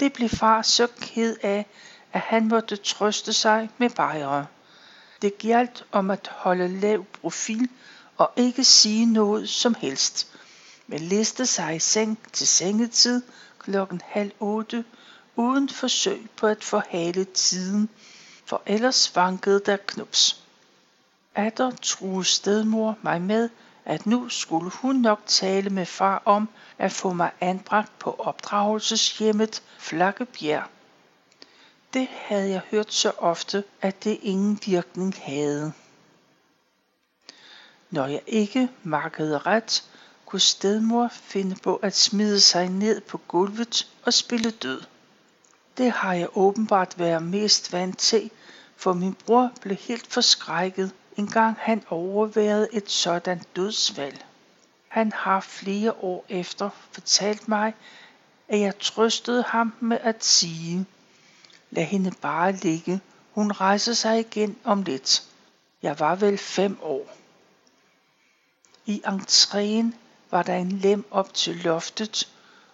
Det 0.00 0.12
blev 0.12 0.28
far 0.28 0.62
så 0.62 0.86
ked 1.00 1.36
af, 1.42 1.66
at 2.12 2.20
han 2.20 2.48
måtte 2.48 2.76
trøste 2.76 3.32
sig 3.32 3.70
med 3.78 3.90
bajere. 3.90 4.46
Det 5.22 5.38
galt 5.38 5.84
om 5.92 6.10
at 6.10 6.30
holde 6.32 6.80
lav 6.80 7.04
profil 7.04 7.68
og 8.16 8.30
ikke 8.36 8.64
sige 8.64 9.06
noget 9.06 9.48
som 9.48 9.74
helst. 9.74 10.28
men 10.86 11.00
liste 11.00 11.46
sig 11.46 11.76
i 11.76 11.78
seng 11.78 12.18
til 12.32 12.46
sengetid 12.46 13.22
klokken 13.58 14.00
halv 14.04 14.32
otte, 14.40 14.84
uden 15.36 15.68
forsøg 15.68 16.30
på 16.36 16.46
at 16.46 16.64
forhale 16.64 17.24
tiden, 17.24 17.88
for 18.46 18.62
ellers 18.66 19.16
vankede 19.16 19.62
der 19.66 19.76
knups. 19.76 20.41
Atter 21.34 21.70
truede 21.70 22.24
stedmor 22.24 22.96
mig 23.02 23.22
med, 23.22 23.50
at 23.84 24.06
nu 24.06 24.28
skulle 24.28 24.70
hun 24.70 24.96
nok 24.96 25.20
tale 25.26 25.70
med 25.70 25.86
far 25.86 26.22
om 26.24 26.48
at 26.78 26.92
få 26.92 27.12
mig 27.12 27.30
anbragt 27.40 27.98
på 27.98 28.16
opdragelseshjemmet 28.18 29.62
Flakkebjerg. 29.78 30.68
Det 31.94 32.08
havde 32.10 32.50
jeg 32.50 32.60
hørt 32.70 32.92
så 32.92 33.12
ofte, 33.18 33.64
at 33.82 34.04
det 34.04 34.18
ingen 34.22 34.60
virkning 34.66 35.14
havde. 35.22 35.72
Når 37.90 38.06
jeg 38.06 38.22
ikke 38.26 38.68
markede 38.82 39.38
ret, 39.38 39.84
kunne 40.26 40.40
stedmor 40.40 41.08
finde 41.12 41.56
på 41.56 41.76
at 41.76 41.96
smide 41.96 42.40
sig 42.40 42.68
ned 42.68 43.00
på 43.00 43.18
gulvet 43.18 43.88
og 44.04 44.14
spille 44.14 44.50
død. 44.50 44.82
Det 45.76 45.92
har 45.92 46.12
jeg 46.12 46.28
åbenbart 46.36 46.98
været 46.98 47.22
mest 47.22 47.72
vant 47.72 47.98
til, 47.98 48.30
for 48.76 48.92
min 48.92 49.14
bror 49.14 49.52
blev 49.60 49.76
helt 49.76 50.12
forskrækket, 50.12 50.92
engang 51.16 51.56
han 51.60 51.84
overværede 51.90 52.68
et 52.72 52.90
sådan 52.90 53.42
dødsfald. 53.56 54.16
Han 54.88 55.12
har 55.12 55.40
flere 55.40 55.92
år 55.92 56.24
efter 56.28 56.70
fortalt 56.90 57.48
mig, 57.48 57.74
at 58.48 58.60
jeg 58.60 58.78
trøstede 58.78 59.42
ham 59.42 59.74
med 59.80 59.98
at 60.00 60.24
sige, 60.24 60.86
lad 61.70 61.84
hende 61.84 62.12
bare 62.22 62.52
ligge, 62.52 63.00
hun 63.32 63.52
rejser 63.52 63.92
sig 63.92 64.20
igen 64.20 64.58
om 64.64 64.82
lidt. 64.82 65.22
Jeg 65.82 66.00
var 66.00 66.14
vel 66.14 66.38
fem 66.38 66.78
år. 66.82 67.16
I 68.86 69.02
entréen 69.06 69.94
var 70.30 70.42
der 70.42 70.56
en 70.56 70.72
lem 70.72 71.06
op 71.10 71.34
til 71.34 71.56
loftet, 71.56 72.28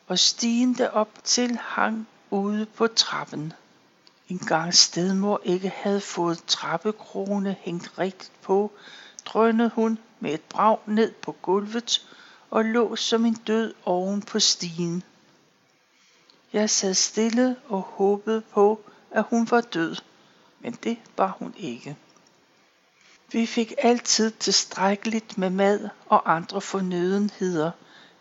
og 0.06 0.18
stigen 0.18 0.74
derop 0.74 1.08
til 1.24 1.56
hang 1.56 2.08
ude 2.30 2.66
på 2.66 2.86
trappen. 2.86 3.52
En 4.28 4.38
gang 4.38 4.74
stedmor 4.74 5.40
ikke 5.44 5.68
havde 5.68 6.00
fået 6.00 6.44
trappekrone 6.46 7.56
hængt 7.60 7.98
rigtigt 7.98 8.32
på, 8.42 8.72
drønede 9.24 9.70
hun 9.74 9.98
med 10.20 10.34
et 10.34 10.40
brag 10.40 10.78
ned 10.86 11.12
på 11.12 11.32
gulvet 11.42 12.06
og 12.50 12.64
lå 12.64 12.96
som 12.96 13.24
en 13.24 13.34
død 13.34 13.74
oven 13.84 14.22
på 14.22 14.40
stigen. 14.40 15.02
Jeg 16.52 16.70
sad 16.70 16.94
stille 16.94 17.56
og 17.68 17.80
håbede 17.80 18.40
på, 18.40 18.80
at 19.10 19.24
hun 19.30 19.50
var 19.50 19.60
død, 19.60 19.96
men 20.60 20.72
det 20.72 20.98
var 21.16 21.36
hun 21.38 21.54
ikke. 21.56 21.96
Vi 23.32 23.46
fik 23.46 23.72
altid 23.78 24.30
tilstrækkeligt 24.30 25.38
med 25.38 25.50
mad 25.50 25.88
og 26.06 26.34
andre 26.34 26.60
fornødenheder, 26.60 27.70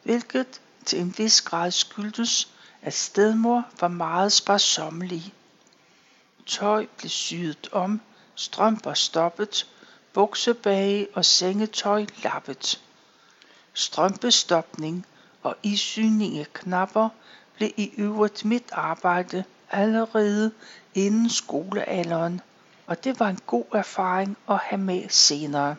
hvilket 0.03 0.61
til 0.85 0.99
en 0.99 1.15
vis 1.17 1.41
grad 1.41 1.71
skyldtes, 1.71 2.49
at 2.81 2.93
stedmor 2.93 3.65
var 3.79 3.87
meget 3.87 4.31
sparsommelig. 4.31 5.33
Tøj 6.47 6.85
blev 6.97 7.09
syet 7.09 7.69
om, 7.71 8.01
strømper 8.35 8.93
stoppet, 8.93 9.67
buksebage 10.13 11.07
og 11.13 11.25
sengetøj 11.25 12.05
lappet. 12.23 12.81
Strømpestopning 13.73 15.05
og 15.43 15.55
isyning 15.63 16.37
af 16.39 16.53
knapper 16.53 17.09
blev 17.55 17.69
i 17.77 17.91
øvrigt 17.97 18.45
mit 18.45 18.63
arbejde 18.71 19.43
allerede 19.71 20.51
inden 20.93 21.29
skolealderen, 21.29 22.41
og 22.85 23.03
det 23.03 23.19
var 23.19 23.29
en 23.29 23.39
god 23.47 23.65
erfaring 23.73 24.37
at 24.49 24.57
have 24.57 24.81
med 24.81 25.09
senere. 25.09 25.75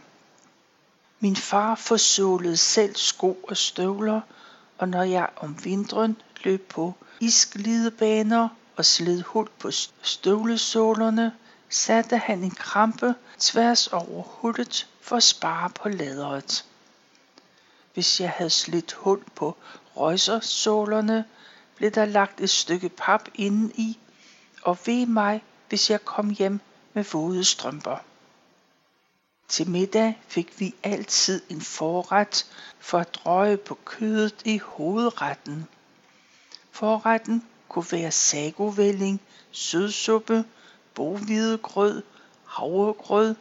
Min 1.20 1.36
far 1.36 1.74
forsålede 1.74 2.56
selv 2.56 2.96
sko 2.96 3.38
og 3.48 3.56
støvler, 3.56 4.20
og 4.78 4.88
når 4.88 5.02
jeg 5.02 5.28
om 5.36 5.64
vinteren 5.64 6.16
løb 6.44 6.68
på 6.68 6.94
isglidebaner 7.20 8.48
og 8.78 8.84
slid 8.84 9.22
hul 9.22 9.48
på 9.58 9.70
støvlesålerne, 10.02 11.32
satte 11.68 12.18
han 12.18 12.44
en 12.44 12.50
krampe 12.50 13.14
tværs 13.38 13.86
over 13.86 14.22
hullet 14.22 14.88
for 15.00 15.16
at 15.16 15.22
spare 15.22 15.70
på 15.70 15.88
læderet. 15.88 16.64
Hvis 17.94 18.20
jeg 18.20 18.30
havde 18.30 18.50
slidt 18.50 18.92
hul 18.92 19.24
på 19.34 19.56
røjsersålerne, 19.96 21.24
blev 21.74 21.90
der 21.90 22.04
lagt 22.04 22.40
et 22.40 22.50
stykke 22.50 22.88
pap 22.88 23.28
inden 23.34 23.72
i, 23.74 23.98
og 24.62 24.78
ved 24.86 25.06
mig, 25.06 25.42
hvis 25.68 25.90
jeg 25.90 26.04
kom 26.04 26.30
hjem 26.30 26.60
med 26.92 27.04
våde 27.12 27.44
strømper. 27.44 27.96
Til 29.48 29.70
middag 29.70 30.22
fik 30.28 30.60
vi 30.60 30.74
altid 30.82 31.42
en 31.48 31.60
forret 31.60 32.46
for 32.78 32.98
at 32.98 33.14
drøje 33.14 33.56
på 33.56 33.78
kødet 33.84 34.42
i 34.44 34.58
hovedretten. 34.58 35.68
Forretten 36.70 37.44
kunne 37.68 37.86
være 37.92 38.12
sagovælling, 38.12 39.20
sødsuppe, 39.52 40.44
bohvidegrød, 40.94 42.02
havregrød, 42.46 43.34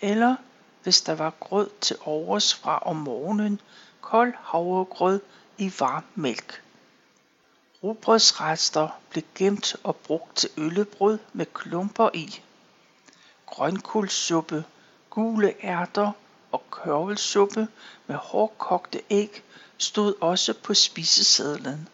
eller 0.00 0.36
hvis 0.82 1.00
der 1.00 1.14
var 1.14 1.32
grød 1.40 1.70
til 1.80 1.96
overs 2.04 2.54
fra 2.54 2.78
om 2.78 2.96
morgenen, 2.96 3.60
kold 4.00 4.32
havregrød 4.40 5.20
i 5.58 5.72
varm 5.78 6.04
mælk. 6.14 6.62
Rugbrødsrester 7.82 8.88
blev 9.10 9.24
gemt 9.34 9.76
og 9.84 9.96
brugt 9.96 10.36
til 10.36 10.50
øllebrød 10.56 11.18
med 11.32 11.46
klumper 11.46 12.10
i. 12.14 12.40
Grønkålssuppe, 13.46 14.64
gule 15.10 15.64
ærter 15.64 16.12
og 16.52 16.62
kørvelsuppe 16.70 17.68
med 18.06 18.16
hårdkogte 18.16 19.00
æg 19.10 19.42
stod 19.78 20.14
også 20.20 20.54
på 20.62 20.74
spisesedlen. 20.74 21.88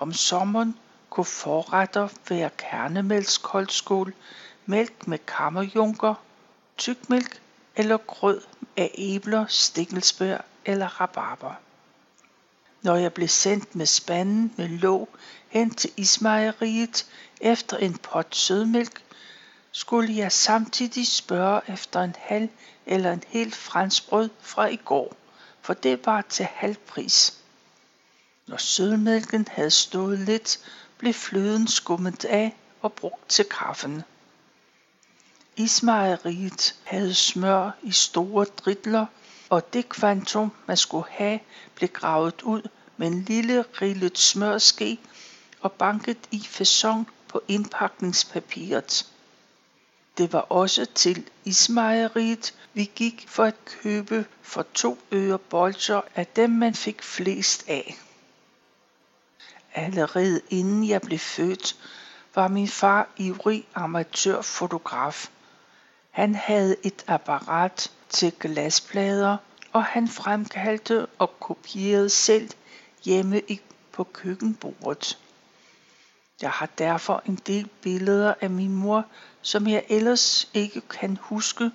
Om 0.00 0.12
sommeren 0.12 0.78
kunne 1.10 1.24
forretter 1.24 2.08
være 2.28 2.50
kernemælkskoldskål, 2.58 4.14
mælk 4.66 5.06
med 5.06 5.18
kammerjunker, 5.18 6.14
tykmælk 6.76 7.42
eller 7.76 7.96
grød 7.96 8.40
af 8.76 8.90
æbler, 8.94 9.46
stikkelsbær 9.48 10.38
eller 10.64 11.00
rabarber. 11.00 11.54
Når 12.82 12.96
jeg 12.96 13.12
blev 13.12 13.28
sendt 13.28 13.74
med 13.74 13.86
spanden 13.86 14.54
med 14.56 14.68
låg 14.68 15.08
hen 15.48 15.70
til 15.74 15.90
ismejeriet 15.96 17.06
efter 17.40 17.76
en 17.76 17.98
pot 17.98 18.36
sødmælk, 18.36 19.02
skulle 19.72 20.16
jeg 20.16 20.32
samtidig 20.32 21.06
spørge 21.06 21.60
efter 21.68 22.00
en 22.00 22.16
halv 22.18 22.48
eller 22.86 23.12
en 23.12 23.22
fransk 23.22 23.56
franskbrød 23.56 24.30
fra 24.40 24.66
i 24.66 24.76
går, 24.76 25.14
for 25.60 25.74
det 25.74 26.06
var 26.06 26.22
til 26.22 26.44
halv 26.44 26.76
pris. 26.76 27.39
Når 28.50 28.56
sødmælken 28.56 29.48
havde 29.50 29.70
stået 29.70 30.18
lidt, 30.18 30.60
blev 30.98 31.14
fløden 31.14 31.68
skummet 31.68 32.24
af 32.24 32.56
og 32.82 32.92
brugt 32.92 33.28
til 33.28 33.44
kaffen. 33.44 34.02
Ismejeriet 35.56 36.74
havde 36.84 37.14
smør 37.14 37.70
i 37.82 37.92
store 37.92 38.44
dritler, 38.44 39.06
og 39.48 39.72
det 39.72 39.88
kvantum, 39.88 40.52
man 40.66 40.76
skulle 40.76 41.04
have, 41.10 41.40
blev 41.74 41.88
gravet 41.88 42.42
ud 42.42 42.62
med 42.96 43.06
en 43.06 43.22
lille 43.22 43.64
rillet 43.82 44.18
smørske 44.18 44.98
og 45.60 45.72
banket 45.72 46.18
i 46.30 46.40
fasong 46.40 47.08
på 47.28 47.42
indpakningspapiret. 47.48 49.06
Det 50.18 50.32
var 50.32 50.40
også 50.40 50.86
til 50.94 51.28
ismejeriet, 51.44 52.54
vi 52.74 52.90
gik 52.94 53.24
for 53.28 53.44
at 53.44 53.64
købe 53.64 54.26
for 54.42 54.62
to 54.74 54.98
øre 55.12 55.38
bolcher 55.38 56.00
af 56.14 56.26
dem, 56.26 56.50
man 56.50 56.74
fik 56.74 57.02
flest 57.02 57.64
af. 57.68 57.96
Allerede 59.74 60.40
inden 60.50 60.88
jeg 60.88 61.00
blev 61.00 61.18
født, 61.18 61.76
var 62.34 62.48
min 62.48 62.68
far 62.68 63.08
ivrig 63.16 63.68
amatørfotograf. 63.74 65.30
Han 66.10 66.34
havde 66.34 66.76
et 66.82 67.04
apparat 67.06 67.90
til 68.08 68.32
glasplader, 68.40 69.36
og 69.72 69.84
han 69.84 70.08
fremkaldte 70.08 71.06
og 71.06 71.40
kopierede 71.40 72.10
selv 72.10 72.50
hjemme 73.04 73.42
på 73.92 74.04
køkkenbordet. 74.04 75.18
Jeg 76.42 76.50
har 76.50 76.68
derfor 76.78 77.22
en 77.26 77.34
del 77.46 77.68
billeder 77.82 78.34
af 78.40 78.50
min 78.50 78.74
mor, 78.74 79.04
som 79.42 79.66
jeg 79.66 79.84
ellers 79.88 80.48
ikke 80.54 80.80
kan 80.80 81.18
huske, 81.20 81.70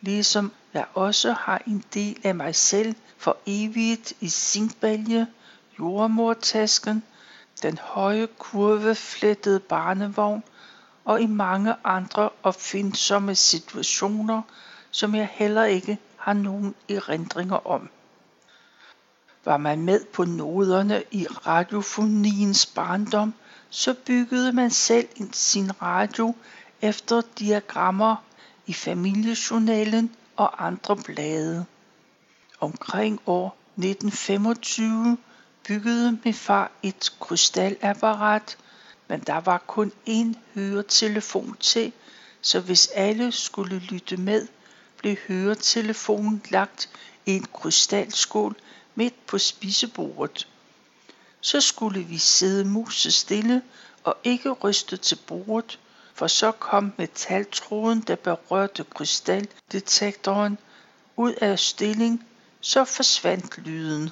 ligesom 0.00 0.52
jeg 0.74 0.86
også 0.94 1.32
har 1.32 1.62
en 1.66 1.84
del 1.94 2.20
af 2.24 2.34
mig 2.34 2.54
selv 2.54 2.94
for 3.18 3.36
evigt 3.46 4.12
i 4.20 4.28
zinkbalje, 4.28 5.26
jordmortasken, 5.78 7.02
den 7.62 7.78
høje 7.82 8.28
kurveflettede 8.38 9.60
barnevogn 9.60 10.42
og 11.04 11.22
i 11.22 11.26
mange 11.26 11.74
andre 11.84 12.30
opfindsomme 12.42 13.34
situationer, 13.34 14.42
som 14.90 15.14
jeg 15.14 15.28
heller 15.32 15.64
ikke 15.64 15.98
har 16.16 16.32
nogen 16.32 16.74
erindringer 16.88 17.66
om. 17.66 17.88
Var 19.44 19.56
man 19.56 19.82
med 19.82 20.04
på 20.04 20.24
noderne 20.24 21.02
i 21.10 21.26
radiofoniens 21.26 22.66
barndom, 22.66 23.34
så 23.70 23.94
byggede 24.06 24.52
man 24.52 24.70
selv 24.70 25.08
sin 25.32 25.82
radio 25.82 26.34
efter 26.82 27.22
diagrammer 27.38 28.16
i 28.66 28.72
familiejournalen 28.72 30.16
og 30.36 30.66
andre 30.66 30.96
blade. 30.96 31.64
Omkring 32.60 33.20
år 33.26 33.56
1925 33.76 35.18
byggede 35.66 36.18
min 36.24 36.34
far 36.34 36.70
et 36.82 37.12
krystalapparat, 37.20 38.58
men 39.08 39.20
der 39.20 39.40
var 39.40 39.58
kun 39.58 39.92
én 40.08 40.36
høretelefon 40.54 41.56
til, 41.60 41.92
så 42.40 42.60
hvis 42.60 42.86
alle 42.86 43.32
skulle 43.32 43.78
lytte 43.78 44.16
med, 44.16 44.48
blev 44.98 45.16
høretelefonen 45.28 46.42
lagt 46.50 46.90
i 47.26 47.36
en 47.36 47.46
krystalskål 47.54 48.56
midt 48.94 49.26
på 49.26 49.38
spisebordet. 49.38 50.48
Så 51.40 51.60
skulle 51.60 52.02
vi 52.02 52.18
sidde 52.18 52.64
musestille 52.64 53.62
og 54.04 54.16
ikke 54.24 54.50
ryste 54.50 54.96
til 54.96 55.18
bordet, 55.26 55.78
for 56.14 56.26
så 56.26 56.52
kom 56.52 56.92
metaltråden, 56.98 58.00
der 58.00 58.16
berørte 58.16 58.84
krystaldetektoren, 58.94 60.58
ud 61.16 61.32
af 61.32 61.58
stilling, 61.58 62.26
så 62.60 62.84
forsvandt 62.84 63.58
lyden. 63.58 64.10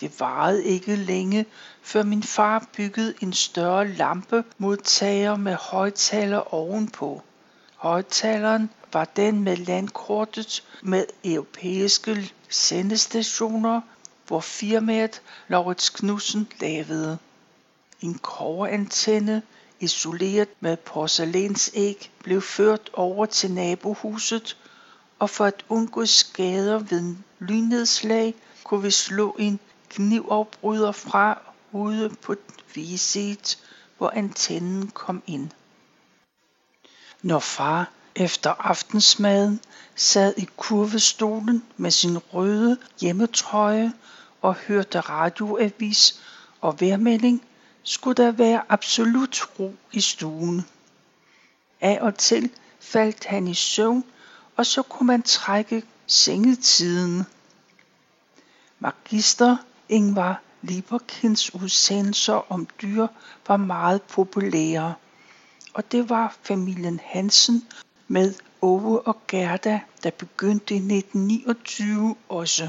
Det 0.00 0.20
varede 0.20 0.64
ikke 0.64 0.96
længe, 0.96 1.46
før 1.82 2.02
min 2.02 2.22
far 2.22 2.68
byggede 2.76 3.14
en 3.20 3.32
større 3.32 3.88
lampemodtager 3.88 5.36
med 5.36 5.54
højtaler 5.54 6.54
ovenpå. 6.54 7.22
Højtaleren 7.76 8.70
var 8.92 9.04
den 9.04 9.40
med 9.44 9.56
landkortet 9.56 10.64
med 10.82 11.04
europæiske 11.24 12.32
sendestationer, 12.48 13.80
hvor 14.26 14.40
firmaet 14.40 15.22
Laurits 15.48 15.88
Knudsen 15.88 16.48
lavede. 16.60 17.18
En 18.00 18.18
koverantenne 18.18 19.42
isoleret 19.80 20.48
med 20.60 20.76
porcelænsæg 20.76 22.10
blev 22.22 22.42
ført 22.42 22.90
over 22.92 23.26
til 23.26 23.50
nabohuset, 23.52 24.56
og 25.18 25.30
for 25.30 25.44
at 25.44 25.64
undgå 25.68 26.06
skader 26.06 26.78
ved 26.78 27.14
lynnedslag 27.38 28.34
kunne 28.64 28.82
vi 28.82 28.90
slå 28.90 29.36
en 29.38 29.60
knivafbryder 29.90 30.92
fra 30.92 31.38
ude 31.72 32.08
på 32.22 32.34
viset, 32.74 33.58
hvor 33.98 34.10
antennen 34.10 34.88
kom 34.88 35.22
ind. 35.26 35.50
Når 37.22 37.38
far 37.38 37.90
efter 38.14 38.50
aftensmaden 38.50 39.60
sad 39.94 40.34
i 40.36 40.48
kurvestolen 40.56 41.64
med 41.76 41.90
sin 41.90 42.18
røde 42.18 42.78
hjemmetrøje 43.00 43.92
og 44.42 44.54
hørte 44.54 45.00
radioavis 45.00 46.20
og 46.60 46.80
vejrmelding, 46.80 47.44
skulle 47.82 48.24
der 48.24 48.30
være 48.30 48.62
absolut 48.68 49.40
ro 49.58 49.74
i 49.92 50.00
stuen. 50.00 50.66
Af 51.80 51.98
og 52.00 52.14
til 52.14 52.50
faldt 52.80 53.24
han 53.24 53.48
i 53.48 53.54
søvn, 53.54 54.04
og 54.56 54.66
så 54.66 54.82
kunne 54.82 55.06
man 55.06 55.22
trække 55.22 55.82
sengetiden. 56.06 57.26
Magister 58.78 59.56
Ingvar 59.88 60.42
Lieberkins 60.62 61.54
udsendelser 61.54 62.52
om 62.52 62.68
dyr 62.82 63.06
var 63.48 63.56
meget 63.56 64.02
populære, 64.02 64.94
og 65.74 65.92
det 65.92 66.10
var 66.10 66.36
familien 66.42 67.00
Hansen 67.04 67.66
med 68.08 68.34
Ove 68.62 69.06
og 69.06 69.16
Gerda, 69.28 69.80
der 70.02 70.10
begyndte 70.10 70.74
i 70.74 70.76
1929 70.76 72.16
også. 72.28 72.68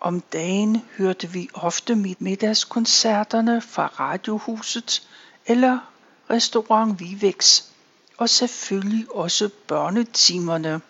Om 0.00 0.20
dagen 0.20 0.82
hørte 0.98 1.28
vi 1.30 1.48
ofte 1.54 1.94
middagskoncerterne 2.18 3.60
fra 3.60 3.86
Radiohuset 3.86 5.08
eller 5.46 5.78
Restaurant 6.30 7.00
Vivex, 7.00 7.62
og 8.18 8.28
selvfølgelig 8.28 9.14
også 9.14 9.50
børnetimerne. 9.66 10.80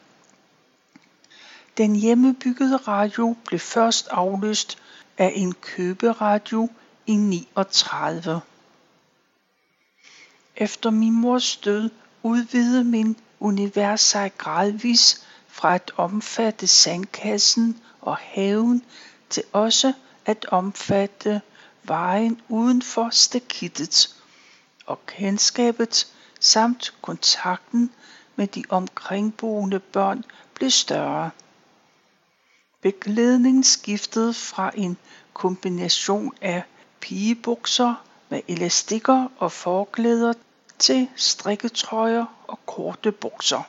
Den 1.77 1.97
hjemmebyggede 1.97 2.77
radio 2.77 3.37
blev 3.47 3.61
først 3.61 4.09
afløst 4.11 4.79
af 5.19 5.33
en 5.35 5.53
køberadio 5.53 6.69
i 7.07 7.15
39. 7.15 8.41
Efter 10.57 10.91
min 10.91 11.13
mors 11.21 11.57
død 11.57 11.91
udvidede 12.23 12.85
min 12.85 13.17
univers 13.41 14.01
sig 14.01 14.33
gradvis 14.39 15.27
fra 15.49 15.75
at 15.75 15.91
omfatte 15.97 16.67
sandkassen 16.67 17.81
og 18.01 18.17
haven 18.17 18.85
til 19.31 19.43
også 19.53 19.93
at 20.27 20.47
omfatte 20.49 21.41
vejen 21.83 22.41
uden 22.49 22.83
for 22.83 23.11
stakittet 23.11 24.17
og 24.87 25.07
kendskabet 25.07 26.13
samt 26.41 26.95
kontakten 27.03 27.91
med 28.37 28.47
de 28.47 28.65
omkringboende 28.69 29.81
børn 29.81 30.25
blev 30.55 30.71
større. 30.71 31.31
Beklædningen 32.83 33.64
skiftede 33.64 34.35
fra 34.35 34.71
en 34.75 34.97
kombination 35.33 36.35
af 36.40 36.62
pigebukser 37.01 37.95
med 38.29 38.40
elastikker 38.49 39.29
og 39.38 39.53
forklæder 39.53 40.33
til 40.79 41.09
strikketrøjer 41.16 42.25
og 42.47 42.59
korte 42.66 43.12
bukser. 43.12 43.62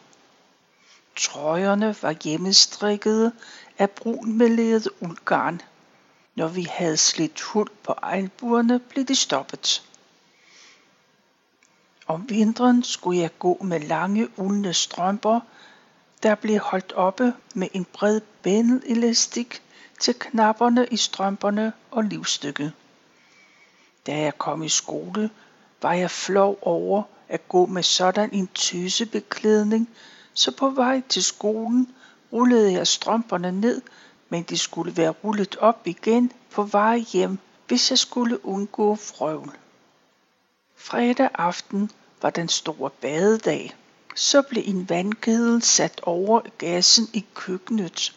Trøjerne 1.16 1.96
var 2.02 2.16
hjemmestrikkede 2.24 3.32
af 3.78 3.90
brun 3.90 4.38
meleret 4.38 4.88
uldgarn. 5.02 5.62
Når 6.36 6.48
vi 6.48 6.64
havde 6.64 6.98
slidt 6.98 7.42
hul 7.42 7.70
på 7.84 7.96
albuerne, 8.04 8.80
blev 8.80 9.06
de 9.06 9.16
stoppet. 9.16 9.84
Om 12.08 12.30
vinteren 12.30 12.84
skulle 12.84 13.20
jeg 13.20 13.40
gå 13.40 13.58
med 13.64 13.80
lange 13.80 14.40
uldne 14.40 14.74
strømper, 14.74 15.40
der 16.24 16.36
blev 16.36 16.60
holdt 16.60 16.94
oppe 16.94 17.34
med 17.54 17.68
en 17.74 17.86
bred 17.94 18.22
bændelastik 18.44 19.62
til 20.00 20.16
knapperne 20.20 20.88
i 20.92 20.98
strømperne 20.98 21.74
og 21.92 22.04
livstykket. 22.04 22.74
Da 24.08 24.20
jeg 24.20 24.38
kom 24.38 24.64
i 24.64 24.70
skole, 24.70 25.30
var 25.82 25.94
jeg 25.94 26.12
flov 26.12 26.60
over 26.62 27.04
at 27.30 27.48
gå 27.48 27.66
med 27.66 27.84
sådan 27.84 28.30
en 28.34 28.48
tøsebeklædning, 28.48 29.90
så 30.34 30.52
på 30.52 30.70
vej 30.70 31.02
til 31.10 31.24
skolen 31.24 31.96
rullede 32.34 32.74
jeg 32.74 32.88
strømperne 32.88 33.52
ned, 33.52 33.82
men 34.30 34.44
de 34.44 34.58
skulle 34.58 34.98
være 34.98 35.10
rullet 35.10 35.56
op 35.56 35.88
igen 35.88 36.32
på 36.52 36.64
vej 36.64 36.98
hjem, 36.98 37.40
hvis 37.68 37.90
jeg 37.92 38.00
skulle 38.00 38.46
undgå 38.46 38.96
frøvl. 38.96 39.52
Fredag 40.76 41.30
aften 41.34 41.92
var 42.22 42.30
den 42.30 42.50
store 42.50 42.90
badedag. 42.90 43.76
Så 44.16 44.42
blev 44.42 44.64
en 44.66 44.90
vandkedel 44.90 45.62
sat 45.62 46.02
over 46.04 46.42
gassen 46.58 47.10
i 47.14 47.26
køkkenet, 47.34 48.16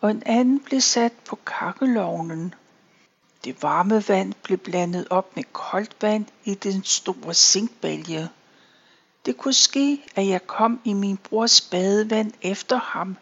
og 0.00 0.10
en 0.10 0.22
anden 0.26 0.60
blev 0.60 0.80
sat 0.80 1.12
på 1.12 1.36
kakkelovnen. 1.46 2.54
Det 3.44 3.62
varme 3.62 4.08
vand 4.08 4.34
blev 4.42 4.58
blandet 4.58 5.06
op 5.10 5.36
med 5.36 5.44
koldt 5.52 5.96
vand 6.00 6.26
i 6.44 6.54
den 6.54 6.84
store 6.84 7.34
zinkbælge. 7.34 8.28
Det 9.26 9.36
kunne 9.36 9.54
ske, 9.54 10.04
at 10.14 10.28
jeg 10.28 10.46
kom 10.46 10.80
i 10.84 10.92
min 10.92 11.16
brors 11.16 11.60
badevand 11.60 12.32
efter 12.42 12.76
ham, 12.76 13.16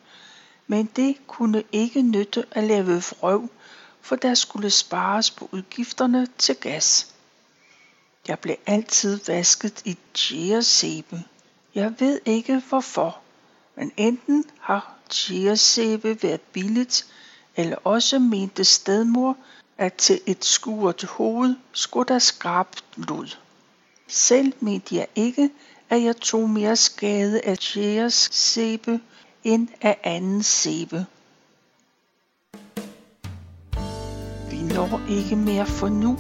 men 0.67 0.91
det 0.97 1.17
kunne 1.27 1.65
ikke 1.73 2.03
nytte 2.03 2.45
at 2.51 2.65
lave 2.65 3.01
frøv, 3.01 3.49
for 4.01 4.17
der 4.17 4.35
skulle 4.35 4.71
spares 4.71 5.31
på 5.31 5.49
udgifterne 5.53 6.29
til 6.39 6.57
gas. 6.57 7.15
Jeg 8.29 8.39
blev 8.39 8.57
altid 8.67 9.21
vasket 9.27 9.83
i 9.85 9.97
tjæresæbe. 10.15 11.25
Jeg 11.77 11.95
ved 11.99 12.21
ikke 12.25 12.63
hvorfor, 12.69 13.19
men 13.75 13.93
enten 13.97 14.45
har 14.61 14.95
chiasæbe 15.11 16.23
været 16.23 16.41
billigt, 16.41 17.07
eller 17.57 17.77
også 17.85 18.19
mente 18.19 18.65
stedmor, 18.65 19.37
at 19.79 19.95
til 19.95 20.21
et 20.27 20.45
skuret 20.45 21.05
hoved 21.05 21.57
skulle 21.73 22.09
der 22.09 22.19
skrabt 22.19 22.85
lud. 22.97 23.37
Selv 24.09 24.53
mente 24.61 24.95
jeg 24.97 25.07
ikke, 25.15 25.51
at 25.91 26.03
jeg 26.03 26.17
tog 26.17 26.51
mere 26.51 26.77
skade 26.77 27.41
af 27.45 27.59
tjæres 27.59 28.29
sæbe 28.33 29.01
end 29.45 29.69
af 29.81 29.99
anden 30.03 30.43
sæbe. 30.43 31.07
Vi 34.51 34.63
når 34.75 35.01
ikke 35.11 35.37
mere 35.37 35.67
for 35.67 35.89
nu, 35.89 36.19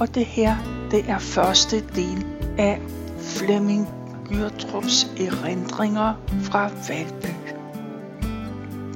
og 0.00 0.14
det 0.14 0.26
her, 0.26 0.56
det 0.90 1.10
er 1.10 1.18
første 1.18 1.88
del 1.94 2.26
af 2.58 2.80
Flemming 3.20 3.99
Gyrtrups 4.30 5.06
erindringer 5.20 6.14
fra 6.42 6.70
Valby. 6.88 7.34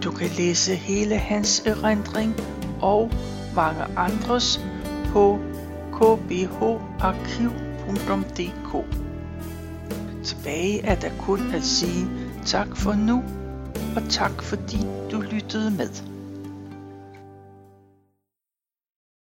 Du 0.05 0.11
kan 0.11 0.31
læse 0.37 0.75
hele 0.75 1.17
hans 1.17 1.63
erindring 1.67 2.35
og 2.81 3.11
mange 3.55 3.85
andres 3.97 4.61
på 5.13 5.39
kbharkiv.dk. 5.93 6.45
Tilbage 10.25 10.83
er 10.85 10.95
der 10.95 11.11
kun 11.19 11.55
at 11.55 11.65
sige 11.65 12.07
tak 12.47 12.77
for 12.77 12.93
nu, 12.93 13.23
og 13.97 14.03
tak 14.11 14.43
fordi 14.43 14.79
du 15.13 15.21
lyttede 15.21 15.71
med. 15.71 16.14